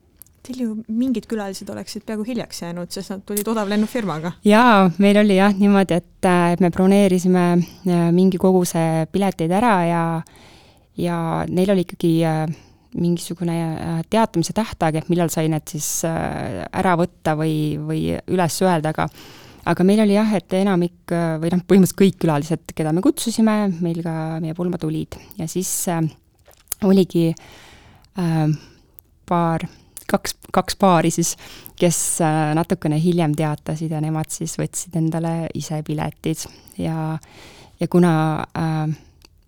[0.44, 4.34] Teil ju mingid külalised oleksid peaaegu hiljaks jäänud, sest nad tulid odavlennufirmaga.
[4.44, 7.46] jaa, meil oli jah niimoodi, et, äh, et me broneerisime
[8.12, 10.02] mingi koguse pileteid ära ja
[10.96, 11.16] ja
[11.48, 12.12] neil oli ikkagi
[12.94, 18.60] mingisugune äh, teatamise tähtaeg, et millal sai need siis äh, ära võtta või, või üles
[18.62, 19.08] öelda, aga
[19.64, 23.56] aga meil oli jah, et enamik äh, või noh, põhimõtteliselt kõik külalised, keda me kutsusime,
[23.84, 25.16] meil ka meie pulma tulid.
[25.38, 26.04] Ja siis äh,
[26.84, 28.44] oligi äh,
[29.28, 29.64] paar,
[30.10, 31.34] kaks, kaks paari siis,
[31.80, 36.44] kes äh, natukene hiljem teatasid ja nemad siis võtsid endale ise piletid.
[36.80, 37.16] Ja,
[37.80, 38.94] ja kuna äh,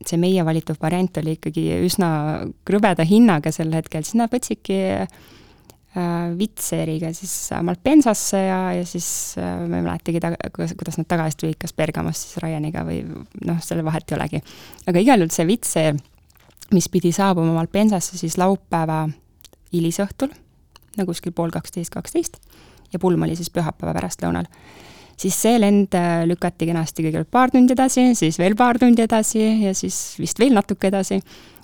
[0.04, 2.08] see meie valitud variant oli ikkagi üsna
[2.68, 5.08] krõbeda hinnaga sel hetkel, siis nad võtsidki äh,
[6.36, 7.32] Vitseriga siis
[7.64, 9.08] Malpensasse ja, ja siis
[9.40, 13.60] äh, ma ei mäletagi ta-, kuidas nad tagasi tulid, kas Bergamost siis Ryaniga või noh,
[13.64, 14.42] selle vahet ei olegi.
[14.86, 16.00] aga igal juhul see Vitser,
[16.76, 19.06] mis pidi saabuma Malpensasse siis laupäeva
[19.72, 20.34] hilisõhtul,
[20.96, 22.40] no kuskil pool kaksteist, kaksteist,
[22.92, 24.50] ja pulm oli siis pühapäeva pärastlõunal
[25.16, 29.42] siis see lend äh, lükati kenasti kõigepealt paar tundi edasi, siis veel paar tundi edasi
[29.64, 31.20] ja siis vist veel natuke edasi.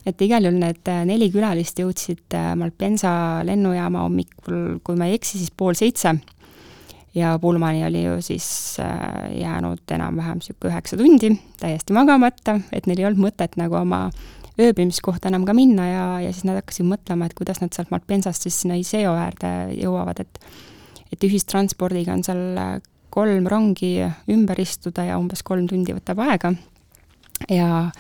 [0.07, 5.19] et igal juhul need äh, neli külalist jõudsid äh, Malpensa lennujaama hommikul, kui ma ei
[5.21, 6.15] eksi, siis pool seitse.
[7.15, 8.79] ja Pullmani oli ju siis
[9.37, 14.07] jäänud enam-vähem niisugune üheksa tundi täiesti magamata, et neil ei olnud mõtet nagu oma
[14.61, 18.49] ööbimiskohta enam ka minna ja, ja siis nad hakkasid mõtlema, et kuidas nad sealt Malpensast
[18.49, 20.41] siis sinna Iseo äärde jõuavad, et
[21.13, 22.81] et ühistranspordiga on seal
[23.13, 23.95] kolm rongi
[24.33, 26.53] ümber istuda ja umbes kolm tundi võtab aega.
[27.51, 27.91] ja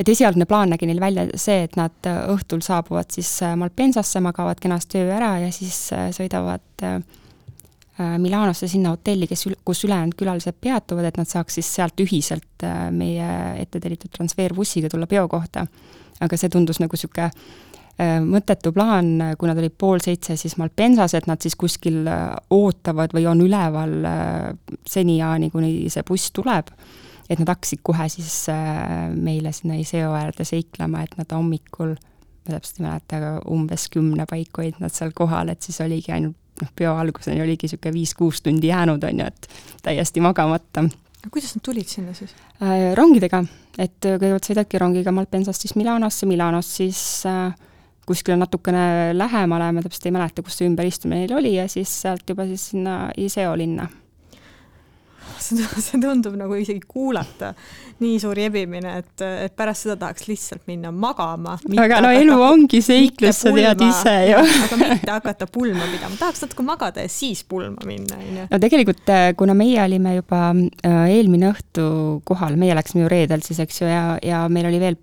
[0.00, 5.00] et esialgne plaan nägi neil välja see, et nad õhtul saabuvad siis Malpensasse, magavad kenasti
[5.02, 7.00] öö ära ja siis äh, sõidavad äh,
[8.20, 12.90] Milanosse sinna hotelli, kes, kus ülejäänud külalised peatuvad, et nad saaks siis sealt ühiselt äh,
[12.92, 13.28] meie
[13.62, 15.66] ette tellitud transferbussiga tulla peo kohta.
[16.20, 21.14] aga see tundus nagu niisugune Äh, mõttetu plaan, kui nad olid pool seitse siis Malpensas,
[21.16, 26.72] et nad siis kuskil äh, ootavad või on üleval äh, seniajani, kuni see buss tuleb.
[27.26, 31.96] et nad hakkasid kohe siis äh, meile sinna Iseo äärde seiklema, et nad hommikul,
[32.46, 36.12] ma täpselt ei mäleta, aga umbes kümne paiku olid nad seal kohal, et siis oligi
[36.14, 39.48] ainult noh, peo alguseni oligi niisugune viis-kuus tundi jäänud, on ju, et
[39.82, 40.84] täiesti magamata.
[41.32, 42.92] kuidas nad tulid sinna siis äh,?
[42.94, 43.42] rongidega,
[43.78, 47.56] et kõigepealt sõidadki rongiga Malpensast siis Milanosse, Milanost siis äh,
[48.06, 52.28] kuskile natukene lähemale, ma täpselt ei mäleta, kus see ümberistumine neil oli, ja siis sealt
[52.28, 53.88] juba siis sinna Iseo linna
[55.46, 57.52] see tundub nagu isegi kuulata
[58.02, 61.54] nii suur jebimine, et, et pärast seda tahaks lihtsalt minna magama.
[61.80, 64.42] aga no elu ongi seiklus, sa tead ise ju.
[64.66, 68.46] aga mitte hakata pulma pidama, tahaks natuke magada ja siis pulma minna, on ju.
[68.52, 71.88] no tegelikult, äh, kuna meie olime juba äh, eelmine õhtu
[72.28, 75.00] kohal, meie läksime ju reedel siis, eks ju, ja, ja meil oli veel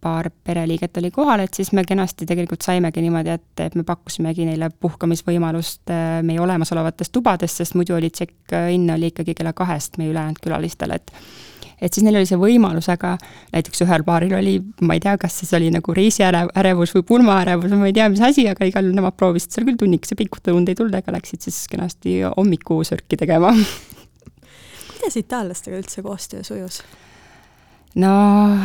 [0.00, 4.46] paar pereliiget oli kohal, et siis me kenasti tegelikult saimegi niimoodi, et, et me pakkusimegi
[4.46, 5.90] neile puhkamisvõimalust
[6.22, 11.10] meie olemasolevates tubades, sest muidu oli check-in oli ikkagi kella kahest meie ülejäänud külalistele, et
[11.82, 13.16] et siis neil oli see võimalus, aga
[13.52, 14.54] näiteks ühel paaril oli,
[14.86, 18.22] ma ei tea, kas siis oli nagu reisiärevus või pulmaärevus või ma ei tea, mis
[18.22, 21.42] asi, aga igal juhul nemad proovisid seal küll tunnikese pikutada, und ei tulnud, aga läksid
[21.48, 23.50] siis kenasti hommikusörki tegema.
[24.92, 26.82] kuidas itaallastega üldse koostöö sujus?
[27.94, 28.14] No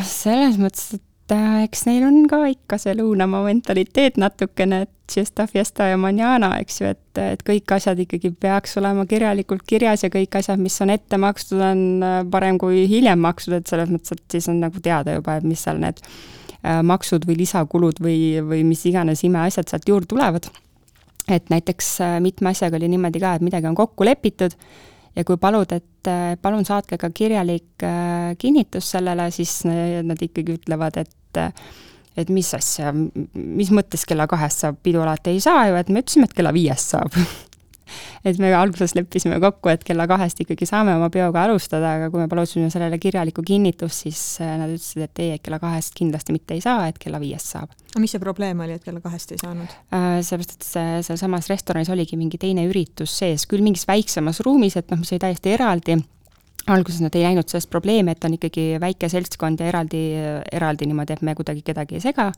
[0.08, 5.44] selles mõttes, et Äh, eks neil on ka ikka see lõunamaa mentaliteet natukene, et siesta,
[5.48, 10.12] fiesta ja manana, eks ju, et, et kõik asjad ikkagi peaks olema kirjalikult kirjas ja
[10.14, 14.16] kõik asjad, mis on ette makstud, on äh, parem kui hiljem makstud, et selles mõttes,
[14.16, 18.20] et siis on nagu teada juba, et mis seal need äh, maksud või lisakulud või,
[18.48, 20.48] või mis iganes imeasjad sealt juurde tulevad.
[21.28, 24.56] et näiteks mitme asjaga oli niimoodi ka, et midagi on kokku lepitud
[25.18, 26.10] ja kui palud, et
[26.42, 27.86] palun saatke ka kirjalik
[28.38, 31.50] kinnitus sellele, siis nad ikkagi ütlevad, et et
[32.18, 32.90] et mis asja,
[33.36, 36.54] mis mõttes kella kahest saab pidu alati ei saa ju, et me ütlesime, et kella
[36.56, 37.14] viiest saab
[38.26, 42.24] et me alguses leppisime kokku, et kella kahest ikkagi saame oma peoga alustada, aga kui
[42.24, 46.36] me palusime sellele kirjalikku kinnitust, siis äh, nad ütlesid, et ei, et kella kahest kindlasti
[46.36, 47.72] mitte ei saa, et kella viiest saab.
[47.94, 49.80] aga mis see probleem oli, et kella kahest ei saanud?
[49.94, 54.78] Äh, sellepärast, et see, sealsamas restoranis oligi mingi teine üritus sees, küll mingis väiksemas ruumis,
[54.80, 55.98] et noh, mis oli täiesti eraldi
[56.74, 60.02] alguses nad ei näinud sellest probleemi, et on ikkagi väike seltskond ja eraldi,
[60.52, 62.32] eraldi niimoodi, et me kuidagi kedagi ei sega,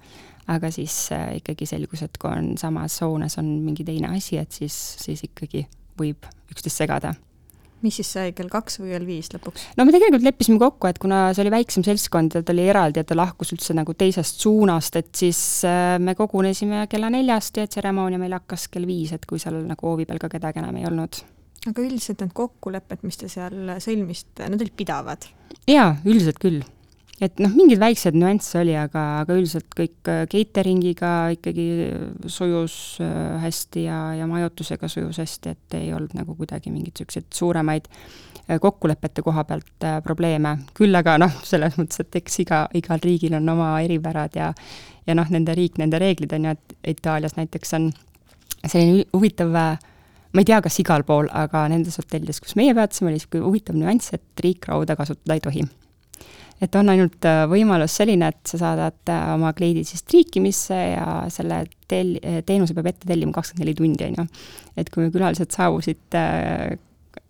[0.49, 4.51] aga siis äh, ikkagi selgus, et kui on samas hoones on mingi teine asi, et
[4.51, 5.65] siis, siis ikkagi
[5.99, 7.15] võib üksteist segada
[7.79, 9.69] mis siis sai, kell kaks või kell viis lõpuks?
[9.79, 12.99] no me tegelikult leppisime kokku, et kuna see oli väiksem seltskond ja ta oli eraldi
[12.99, 17.67] ja ta lahkus üldse nagu teisest suunast, et siis äh, me kogunesime kella neljast ja
[17.71, 20.89] tseremoonia meil hakkas kell viis, et kui seal nagu hoovi peal ka kedagi enam ei
[20.89, 21.23] olnud
[21.67, 25.29] aga üldiselt need kokkulepped, mis te seal sõlmisite, need olid pidavad?
[25.69, 26.61] jaa, üldiselt küll.
[27.19, 31.67] et noh, mingeid väikseid nüansse oli, aga, aga üldiselt kõik äh, catering'iga ikkagi
[32.31, 37.27] sujus äh, hästi ja, ja majutusega sujus hästi, et ei olnud nagu kuidagi mingeid niisuguseid
[37.35, 43.03] suuremaid äh, kokkulepete koha pealt probleeme, küll aga noh, selles mõttes, et eks iga, igal
[43.03, 44.53] riigil on oma eripärad ja
[45.09, 47.89] ja noh, nende riik, nende reeglid on ju, et Itaalias näiteks on
[48.67, 49.79] selline huvitav äh,
[50.33, 53.77] ma ei tea, kas igal pool, aga nendes hotellides, kus meie peatusime, oli niisugune huvitav
[53.77, 55.67] nüanss, et riikrauda kasutada ei tohi.
[56.59, 61.05] et on ainult äh, võimalus selline, et sa saadad äh, oma kleidi siis triikimisse ja
[61.31, 64.27] selle tel-, teenuse peab ette tellima kakskümmend neli tundi, on ju.
[64.83, 66.75] et kui külalised saabusid äh,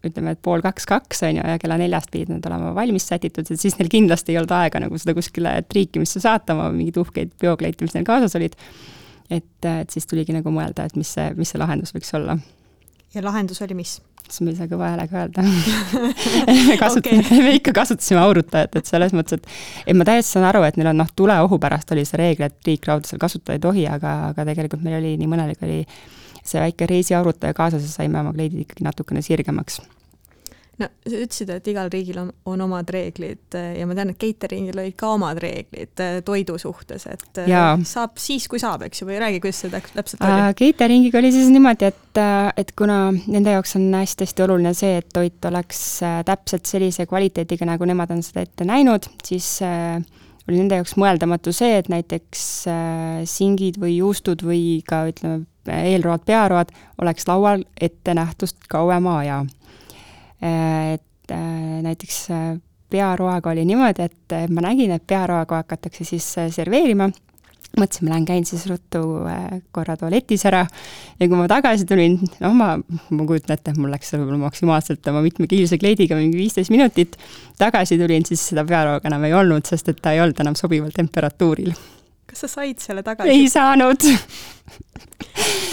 [0.03, 3.61] ütleme, et pool kaks-kaks, on ju, ja kella neljast pidid nad olema valmis sätitud, et
[3.61, 7.85] siis neil kindlasti ei olnud aega nagu seda kuskile triikimisse saata, oma mingeid uhkeid peokleite,
[7.85, 8.57] mis neil kaasas olid.
[9.29, 12.39] et, et siis tuligi nagu mõelda, et mis see, mis see lahendus võiks olla
[13.13, 13.99] ja lahendus oli mis?
[14.45, 15.43] ma ei saa kõva häälega öelda
[16.69, 20.45] me kasutasime okay., me ikka kasutasime aurutajat, et selles mõttes, et et ma täiesti saan
[20.51, 23.63] aru, et neil on noh, tuleohu pärast oli see reegel, et liikrauda seal kasutada ei
[23.63, 25.79] tohi, aga, aga tegelikult meil oli nii mõnelgi oli
[26.43, 29.81] see väike reisiaurutaja kaasas ja saime oma kleidid ikkagi natukene sirgemaks
[30.79, 34.19] no sa ütlesid, et igal riigil on, on omad reeglid eh, ja ma tean, et
[34.21, 37.63] catering'il olid ka omad reeglid eh, toidu suhtes, et eh, ja.
[37.87, 40.53] saab siis, kui saab, eks ju, või räägi, kuidas see täpselt oli uh,?
[40.59, 42.21] Catering'iga oli siis niimoodi, et,
[42.59, 45.83] et kuna nende jaoks on hästi-hästi oluline see, et toit oleks
[46.27, 49.99] täpselt sellise kvaliteediga, nagu nemad on seda ette näinud, siis uh,
[50.49, 56.23] oli nende jaoks mõeldamatu see, et näiteks äh, singid või juustud või ka ütleme, eelroad,
[56.25, 59.43] pearoad oleks laual ette nähtust kauema aja
[60.41, 62.51] et äh, näiteks äh,
[62.89, 67.09] pearoaga oli niimoodi, et ma nägin, et pearoaga hakatakse siis äh, serveerima,
[67.77, 69.03] mõtlesin, ma lähen käin siis ruttu
[69.75, 70.63] korra tualetis ära.
[71.19, 75.21] Ja kui ma tagasi tulin, noh, ma, ma kujutan ette, mul läks võib-olla maksimaalselt oma
[75.25, 77.19] mitmekiilise kleidiga mingi viisteist minutit,
[77.61, 80.95] tagasi tulin, siis seda pearooga enam ei olnud, sest et ta ei olnud enam sobival
[80.95, 81.75] temperatuuril.
[82.29, 83.33] Kas sa said selle tagasi?
[83.33, 84.05] ei saanud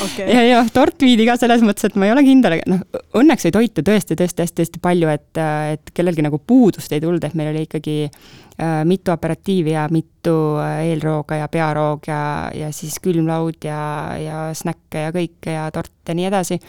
[0.05, 0.27] okay..
[0.33, 2.83] ja, ja tort viidi ka selles mõttes, et ma ei ole kindel, noh,
[3.19, 5.41] õnneks sai toitu tõesti, tõesti hästi-hästi palju, et,
[5.77, 10.37] et kellelgi nagu puudust ei tulnud, et meil oli ikkagi äh, mitu aperatiivi ja mitu
[10.63, 12.21] äh, eelrooga ja pearoog ja,
[12.57, 13.81] ja siis külmlaud ja,
[14.21, 16.61] ja snäkke ja kõike ja tort ja nii edasi.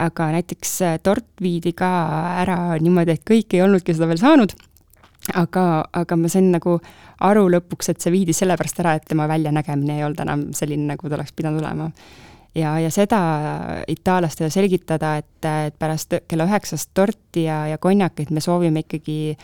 [0.00, 1.90] aga näiteks äh, tort viidi ka
[2.42, 4.56] ära niimoodi, et kõik ei olnudki seda veel saanud
[5.34, 6.78] aga, aga ma sain nagu
[7.26, 11.08] aru lõpuks, et see viidi sellepärast ära, et tema väljanägemine ei olnud enam selline, nagu
[11.08, 11.90] ta oleks pidanud olema.
[12.54, 13.20] ja, ja seda
[13.88, 19.36] itaallastele selgitada, et, et pärast kella üheksast torti ja, ja konjakit me soovime ikkagi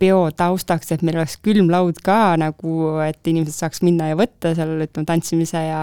[0.00, 4.78] peo taustaks, et meil oleks külmlaud ka nagu, et inimesed saaks minna ja võtta seal,
[4.86, 5.82] ütleme, tantsimise ja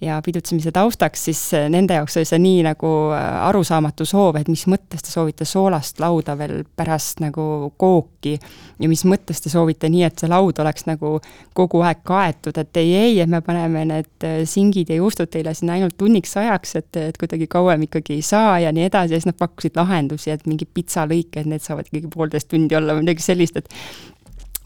[0.00, 4.48] ja pidutsemise taustaks, siis äh, nende jaoks oli see nii nagu äh, arusaamatu soov, et
[4.50, 9.90] mis mõttes te soovite soolast lauda veel pärast nagu kooki ja mis mõttes te soovite
[9.90, 11.16] nii, et see laud oleks nagu
[11.58, 15.54] kogu aeg kaetud, et ei, ei, et me paneme need äh, singid ja juustud teile
[15.58, 19.18] sinna ainult tunniks ajaks, et, et kuidagi kauem ikkagi ei saa ja nii edasi ja
[19.18, 23.26] siis nad pakkusid lahendusi, et mingid pitsalõiked, need saavad ikkagi poolteist tundi olla või midagi
[23.26, 23.74] sellist, et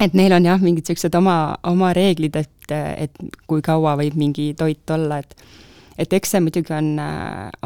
[0.02, 4.52] et neil on jah, mingid niisugused oma, oma reeglid, et, et kui kaua võib mingi
[4.58, 5.36] toit olla, et
[6.00, 6.94] et eks see muidugi on,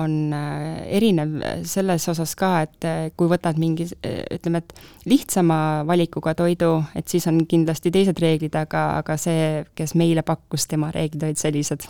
[0.02, 1.36] on erinev
[1.68, 3.86] selles osas ka, et kui võtad mingi,
[4.34, 9.94] ütleme, et lihtsama valikuga toidu, et siis on kindlasti teised reeglid, aga, aga see, kes
[9.96, 11.86] meile pakkus, tema reeglid olid sellised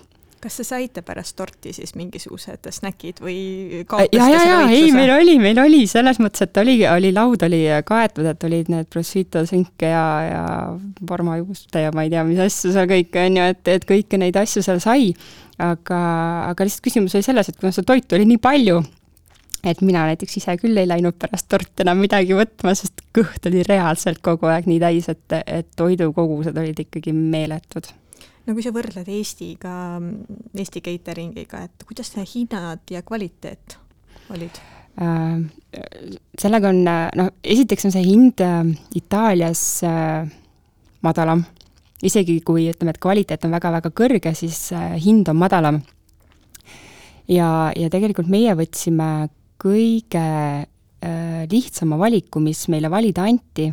[0.46, 5.10] kas te saite pärast torti siis mingisugused snäkid või kaotasite ja, ja, ja ei, meil
[5.16, 9.42] oli, meil oli selles mõttes, et oli, oli laud oli kaetud, et olid need prosciutto
[9.48, 10.44] sünke ja, ja
[11.08, 14.38] parmajuuste ja ma ei tea, mis asju seal kõike on ju, et, et kõiki neid
[14.38, 15.10] asju seal sai.
[15.58, 15.98] aga,
[16.52, 18.80] aga lihtsalt küsimus oli selles, et kuna seda toitu oli nii palju,
[19.66, 23.66] et mina näiteks ise küll ei läinud pärast torti enam midagi võtma, sest kõht oli
[23.66, 27.88] reaalselt kogu aeg nii täis, et, et toidukogused olid ikkagi meeletud
[28.46, 29.74] no kui sa võrdled Eestiga,
[30.54, 33.78] Eesti catering'iga, et kuidas need hinnad ja kvaliteet
[34.34, 34.60] olid?
[34.96, 35.42] Äh,
[36.40, 38.62] sellega on, noh, esiteks on see hind äh,
[38.96, 40.24] Itaalias äh,
[41.04, 41.44] madalam.
[42.04, 44.68] isegi kui ütleme, et kvaliteet on väga-väga kõrge, siis
[45.00, 45.78] hind on madalam.
[47.28, 49.28] ja, ja tegelikult meie võtsime
[49.58, 50.66] kõige
[51.50, 53.70] lihtsama valiku, mis meile valida anti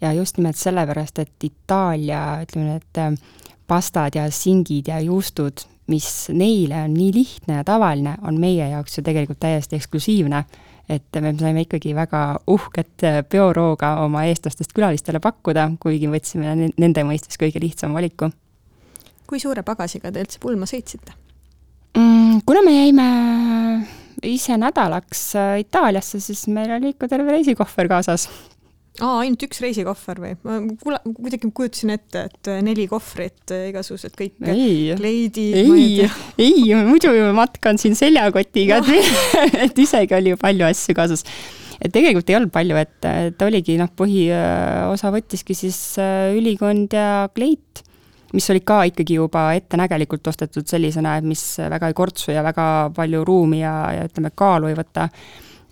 [0.00, 3.00] ja just nimelt sellepärast, et Itaalia, ütleme, et
[3.68, 8.98] pastad ja singid ja juustud, mis neile on nii lihtne ja tavaline, on meie jaoks
[8.98, 10.44] ju tegelikult täiesti eksklusiivne.
[10.88, 17.36] et me saime ikkagi väga uhket peorooga oma eestlastest külalistele pakkuda, kuigi võtsime nende mõistes
[17.40, 18.30] kõige lihtsama valiku.
[19.26, 21.12] kui suure pagasiga te üldse pulma sõitsite
[21.96, 22.40] mm,?
[22.46, 23.08] kuna me jäime
[24.22, 28.28] ise nädalaks Itaaliasse, siis meil oli ikka terve reisikohver kaasas
[28.98, 30.32] aa, ainult üks reisikohver või?
[30.46, 35.56] ma kuule, kuidagi kujutasin ette, et neli kohvrit, igasugused kõik ei, kleidid.
[35.62, 36.08] ei,
[36.42, 41.24] ei, muidu ju matkan siin seljakotiga no., et, et isegi oli ju palju asju kaasas.
[41.78, 47.28] et tegelikult ei olnud palju, et, et oligi noh, põhiosa võttiski siis äh, ülikond ja
[47.34, 47.84] kleit,
[48.34, 52.66] mis oli ka ikkagi juba ettenägelikult ostetud sellisena, et mis väga ei kortsu ja väga
[52.96, 55.08] palju ruumi ja, ja ütleme, kaalu ei võta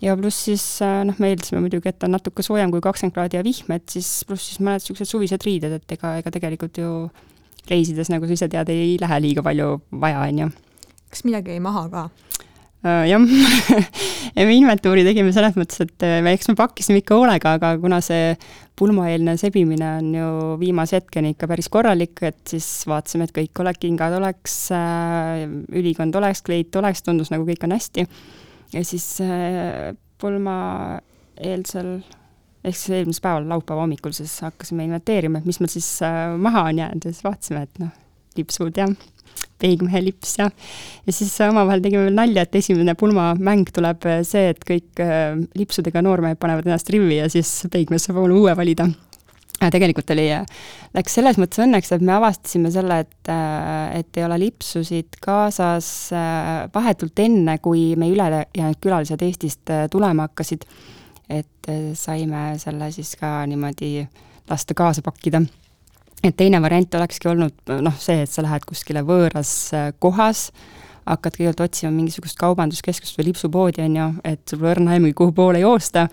[0.01, 3.39] ja pluss siis äh, noh, me eeldasime muidugi, et on natuke soojem kui kakskümmend kraadi
[3.39, 6.91] ja vihm, et siis pluss siis mõned niisugused suvised riided, et ega, ega tegelikult ju
[7.67, 10.53] reisides, nagu sa ise tead, ei lähe liiga palju vaja, on ju.
[11.11, 12.07] kas midagi jäi maha ka?
[12.85, 13.23] Uh, jah
[14.37, 17.73] ja me inventuuri tegime selles mõttes, et äh, me, eks me pakkisime ikka hoolega, aga
[17.81, 18.35] kuna see
[18.77, 20.27] pulmaeelne sebimine on ju
[20.61, 24.59] viimase hetkeni ikka päris korralik, et siis vaatasime, et kõik oleks, kingad oleks,
[25.73, 28.05] ülikond oleks, kleit oleks, tundus nagu kõik on hästi
[28.73, 30.57] ja siis äh, pulma
[31.37, 31.99] eelsel
[32.67, 36.67] ehk siis eelmisel päeval, laupäeva hommikul siis hakkasime inventeerima, et mis meil siis äh, maha
[36.71, 37.93] on jäänud ja siis vaatasime, et noh,
[38.37, 38.89] lipsud ja
[39.61, 40.49] peigmehe lips ja,
[41.05, 46.03] ja siis omavahel tegime veel nalja, et esimene pulmamäng tuleb see, et kõik äh, lipsudega
[46.05, 48.89] noormehed panevad ennast rivi ja siis peigmees saab omale uue valida
[49.57, 50.27] tegelikult oli,
[50.93, 53.31] läks selles mõttes õnneks, et me avastasime selle, et,
[53.97, 60.29] et ei ole lipsusid kaasas äh, vahetult enne, kui meie ülejäänud külalised Eestist äh, tulema
[60.29, 60.67] hakkasid.
[61.29, 64.07] et äh, saime selle siis ka niimoodi
[64.49, 65.41] lasta kaasa pakkida.
[66.23, 70.51] et teine variant olekski olnud noh, see, et sa lähed kuskile võõras kohas,
[71.07, 75.33] hakkad kõigepealt otsima mingisugust kaubanduskeskust või lipsupoodi, on ju, et sul pole õrna aimugi, kuhu
[75.37, 76.07] poole joosta.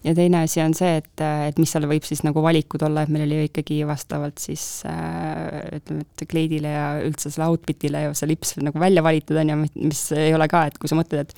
[0.00, 3.10] Ja teine asi on see, et, et mis seal võib siis nagu valikud olla, et
[3.12, 8.30] meil oli ikkagi vastavalt siis äh, ütleme, et kleidile ja üldse selle outfit'ile ju see
[8.30, 11.36] lips nagu välja valitud, on ju, mis ei ole ka, et kui sa mõtled, et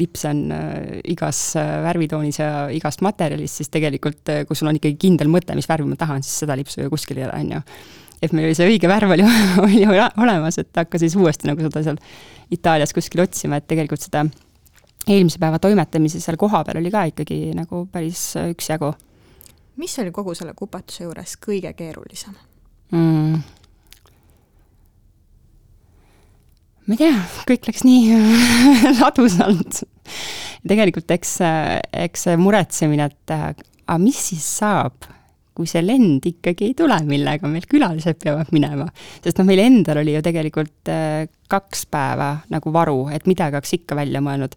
[0.00, 4.78] lips on äh, igas äh, värvitoonis ja igast materjalist, siis tegelikult äh, kui sul on
[4.80, 7.56] ikkagi kindel mõte, mis värvi ma tahan, siis seda lipsu ju kuskil ei ole, on
[7.56, 7.62] ju
[8.20, 9.26] et meil oli see õige värv oli,
[9.64, 9.84] oli
[10.24, 12.00] olemas, et hakka siis uuesti nagu seda seal
[12.50, 14.24] Itaalias kuskil otsima, et tegelikult seda
[15.08, 18.92] eelmise päeva toimetamise seal kohapeal oli ka ikkagi nagu päris üksjagu.
[19.80, 22.36] mis oli kogu selle kupatuse juures kõige keerulisem
[22.92, 23.40] mm.?
[26.90, 27.16] ma ei tea,
[27.48, 28.18] kõik läks nii
[29.00, 29.82] ladusalt.
[30.68, 31.38] tegelikult eks,
[32.04, 35.08] eks see muretsemine, et aga mis siis saab,
[35.60, 38.88] kui see lend ikkagi ei tule, millega meil külalised peavad minema.
[39.20, 43.76] sest noh, meil endal oli ju tegelikult äh, kaks päeva nagu varu, et midagi oleks
[43.80, 44.56] ikka välja mõelnud.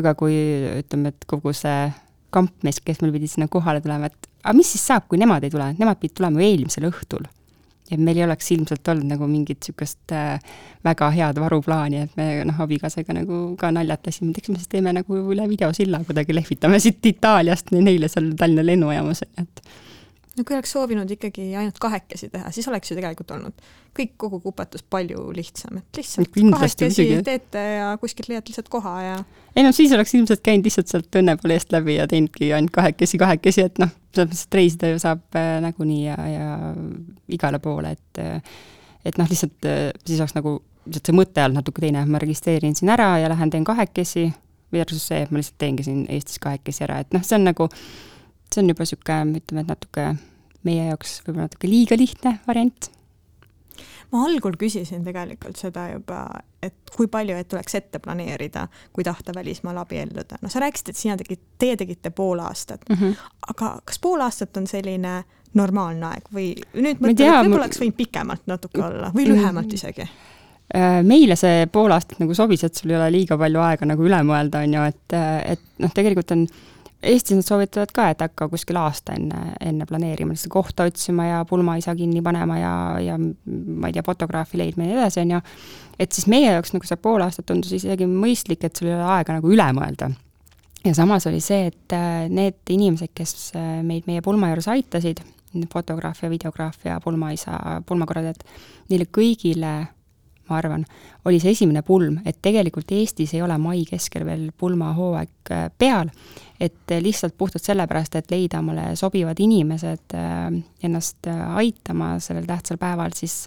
[0.00, 0.36] aga kui
[0.80, 1.90] ütleme, et kogu see
[2.30, 5.52] kampmees, kes meil pidid sinna kohale tulema, et aga mis siis saab, kui nemad ei
[5.52, 7.26] tule, nemad pidid tulema ju eelmisel õhtul
[7.90, 10.38] ja meil ei oleks ilmselt olnud nagu mingit niisugust äh,
[10.86, 14.94] väga head varuplaani, et me noh, abikaasaga nagu ka naljatasime, et eks me siis teeme
[14.94, 19.64] nagu üle videosilla kuidagi lehvitame siit Itaaliast neile seal Tallinna lennujaamas, et
[20.38, 24.40] no kui oleks soovinud ikkagi ainult kahekesi teha, siis oleks ju tegelikult olnud kõik, kogu
[24.44, 27.22] kupatus palju lihtsam, et lihtsalt Kindlasti, kahekesi isegi.
[27.26, 29.16] teete ja kuskilt leiad lihtsalt koha ja
[29.56, 33.18] ei no siis oleks ilmselt käinud lihtsalt sealt Õnnepalu eest läbi ja teinudki ainult kahekesi,
[33.20, 36.50] kahekesi, et noh, selles mõttes, et reisida ju saab äh, nagunii ja, ja
[37.34, 38.60] igale poole, et äh,
[39.04, 42.76] et noh, lihtsalt äh, siis oleks nagu, lihtsalt see mõte olnud natuke teine, ma registreerin
[42.78, 44.28] siin ära ja lähen teen kahekesi,
[44.72, 47.68] versus see, et ma lihtsalt teengi siin Eestis kahekesi ära, et noh, see on nagu,
[48.54, 50.06] see on juba niisugune, ütleme, et natuke
[50.66, 52.90] meie jaoks võib-olla natuke liiga lihtne variant.
[54.10, 56.24] ma algul küsisin tegelikult seda juba,
[56.62, 60.40] et kui palju et tuleks ette planeerida, kui tahta välismaal abielluda.
[60.42, 63.28] no sa rääkisid, et sina tegid, teie tegite pool aastat mm, -hmm.
[63.54, 65.22] aga kas pool aastat on selline
[65.54, 70.06] normaalne aeg või nüüd mõtlen, et võib-olla oleks võinud pikemalt natuke olla või lühemalt isegi?
[70.70, 74.04] Äh, meile see pool aastat nagu sobis, et sul ei ole liiga palju aega nagu
[74.06, 75.16] üle mõelda, on ju, et,
[75.54, 76.44] et noh, tegelikult on
[77.02, 81.38] Eestis nad soovitavad ka, et hakka kuskil aasta enne, enne planeerima, seda kohta otsima ja
[81.48, 85.40] pulmaisa kinni panema ja, ja ma ei tea, fotograafi leidma ja nii edasi, on ju.
[86.04, 89.08] et siis meie jaoks nagu see pool aastat tundus isegi mõistlik, et sul ei ole
[89.16, 90.10] aega nagu üle mõelda.
[90.84, 95.24] ja samas oli see, et äh, need inimesed, kes äh, meid meie pulma juures aitasid,
[95.72, 98.44] fotograaf ja videograaf ja pulmaisa, pulmakorraldajad,
[98.92, 99.72] neile kõigile
[100.50, 100.84] ma arvan,
[101.24, 106.10] oli see esimene pulm, et tegelikult Eestis ei ole mai keskel veel pulmahooaeg äh, peal,
[106.60, 110.48] et lihtsalt puhtalt sellepärast, et leida omale sobivad inimesed äh,
[110.82, 113.44] ennast äh, aitama sellel tähtsal päeval, siis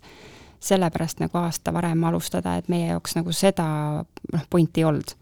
[0.63, 3.65] sellepärast nagu aasta varem alustada, et meie jaoks nagu seda
[4.03, 5.15] noh, pointi ei olnud.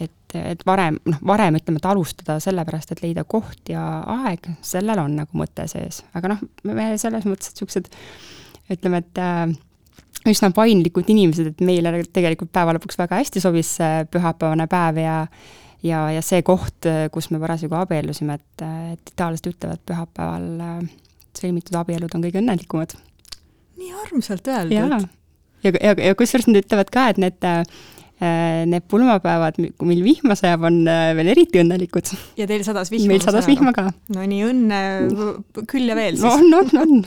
[0.00, 3.82] et, et varem, noh, varem ütleme, et alustada sellepärast, et leida koht ja
[4.16, 7.90] aeg, sellel on nagu mõte sees, aga noh, me selles mõttes, et niisugused
[8.74, 9.54] ütleme, et äh,
[10.28, 15.18] üsna paindlikud inimesed, et meile tegelikult päeva lõpuks väga hästi sobis see pühapäevane päev ja
[15.84, 18.64] ja, ja see koht, kus me parasjagu abiellusime, et,
[18.94, 20.78] et itaallased ütlevad, pühapäeval äh,
[21.36, 22.94] sõlmitud abielud on kõige õnnelikumad.
[23.80, 24.76] nii armsalt öeldud.
[24.76, 25.02] ja,
[25.66, 27.62] ja, ja, ja kusjuures nad ütlevad ka, et need äh,
[28.70, 32.14] need pulmapäevad, meil vihma sajab, on äh, veel eriti õnnelikud.
[32.40, 33.12] ja teil sadas vihma?
[33.12, 33.90] meil sadas vihma ka.
[34.14, 34.80] no nii, õnne
[35.68, 36.30] küll ja veel siis.
[36.30, 37.04] on, on, on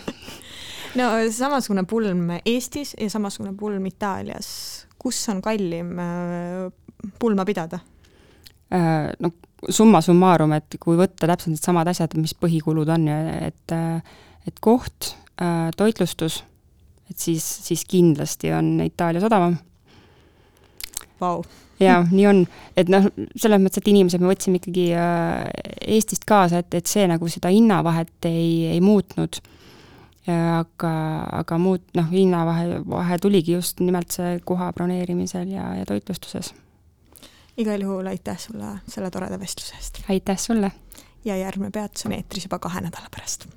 [0.98, 4.50] no samasugune pulm Eestis ja samasugune pulm Itaalias.
[4.98, 6.72] kus on kallim äh,
[7.20, 7.80] pulma pidada?
[8.74, 9.32] Äh, no
[9.70, 13.74] summa summarum, et kui võtta täpselt needsamad asjad, mis põhikulud on, et,
[14.48, 16.42] et koht, äh, toitlustus,
[17.10, 19.58] et siis, siis kindlasti on Itaalias odavam.
[21.22, 21.42] Vau
[21.78, 22.42] jaa, nii on,
[22.78, 23.06] et noh,
[23.38, 24.88] selles mõttes, et inimesed me võtsime ikkagi
[25.94, 29.38] Eestist kaasa, et, et see nagu seda hinnavahet ei, ei muutnud
[30.34, 30.94] aga,
[31.40, 36.54] aga muud noh, hinnavahe, vahe tuligi just nimelt see koha broneerimisel ja, ja toitlustuses.
[37.58, 40.02] igal juhul aitäh sulle selle toreda vestluse eest!
[40.10, 40.72] aitäh sulle!
[41.26, 43.48] ja järgmine peatus on eetris juba kahe nädala pärast.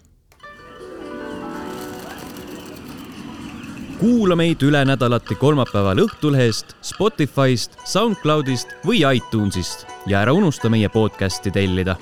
[4.01, 11.53] kuula meid üle nädalati kolmapäeval Õhtulehest, Spotify'st, SoundCloud'ist või iTunes'ist ja ära unusta meie podcast'i
[11.53, 11.99] tellida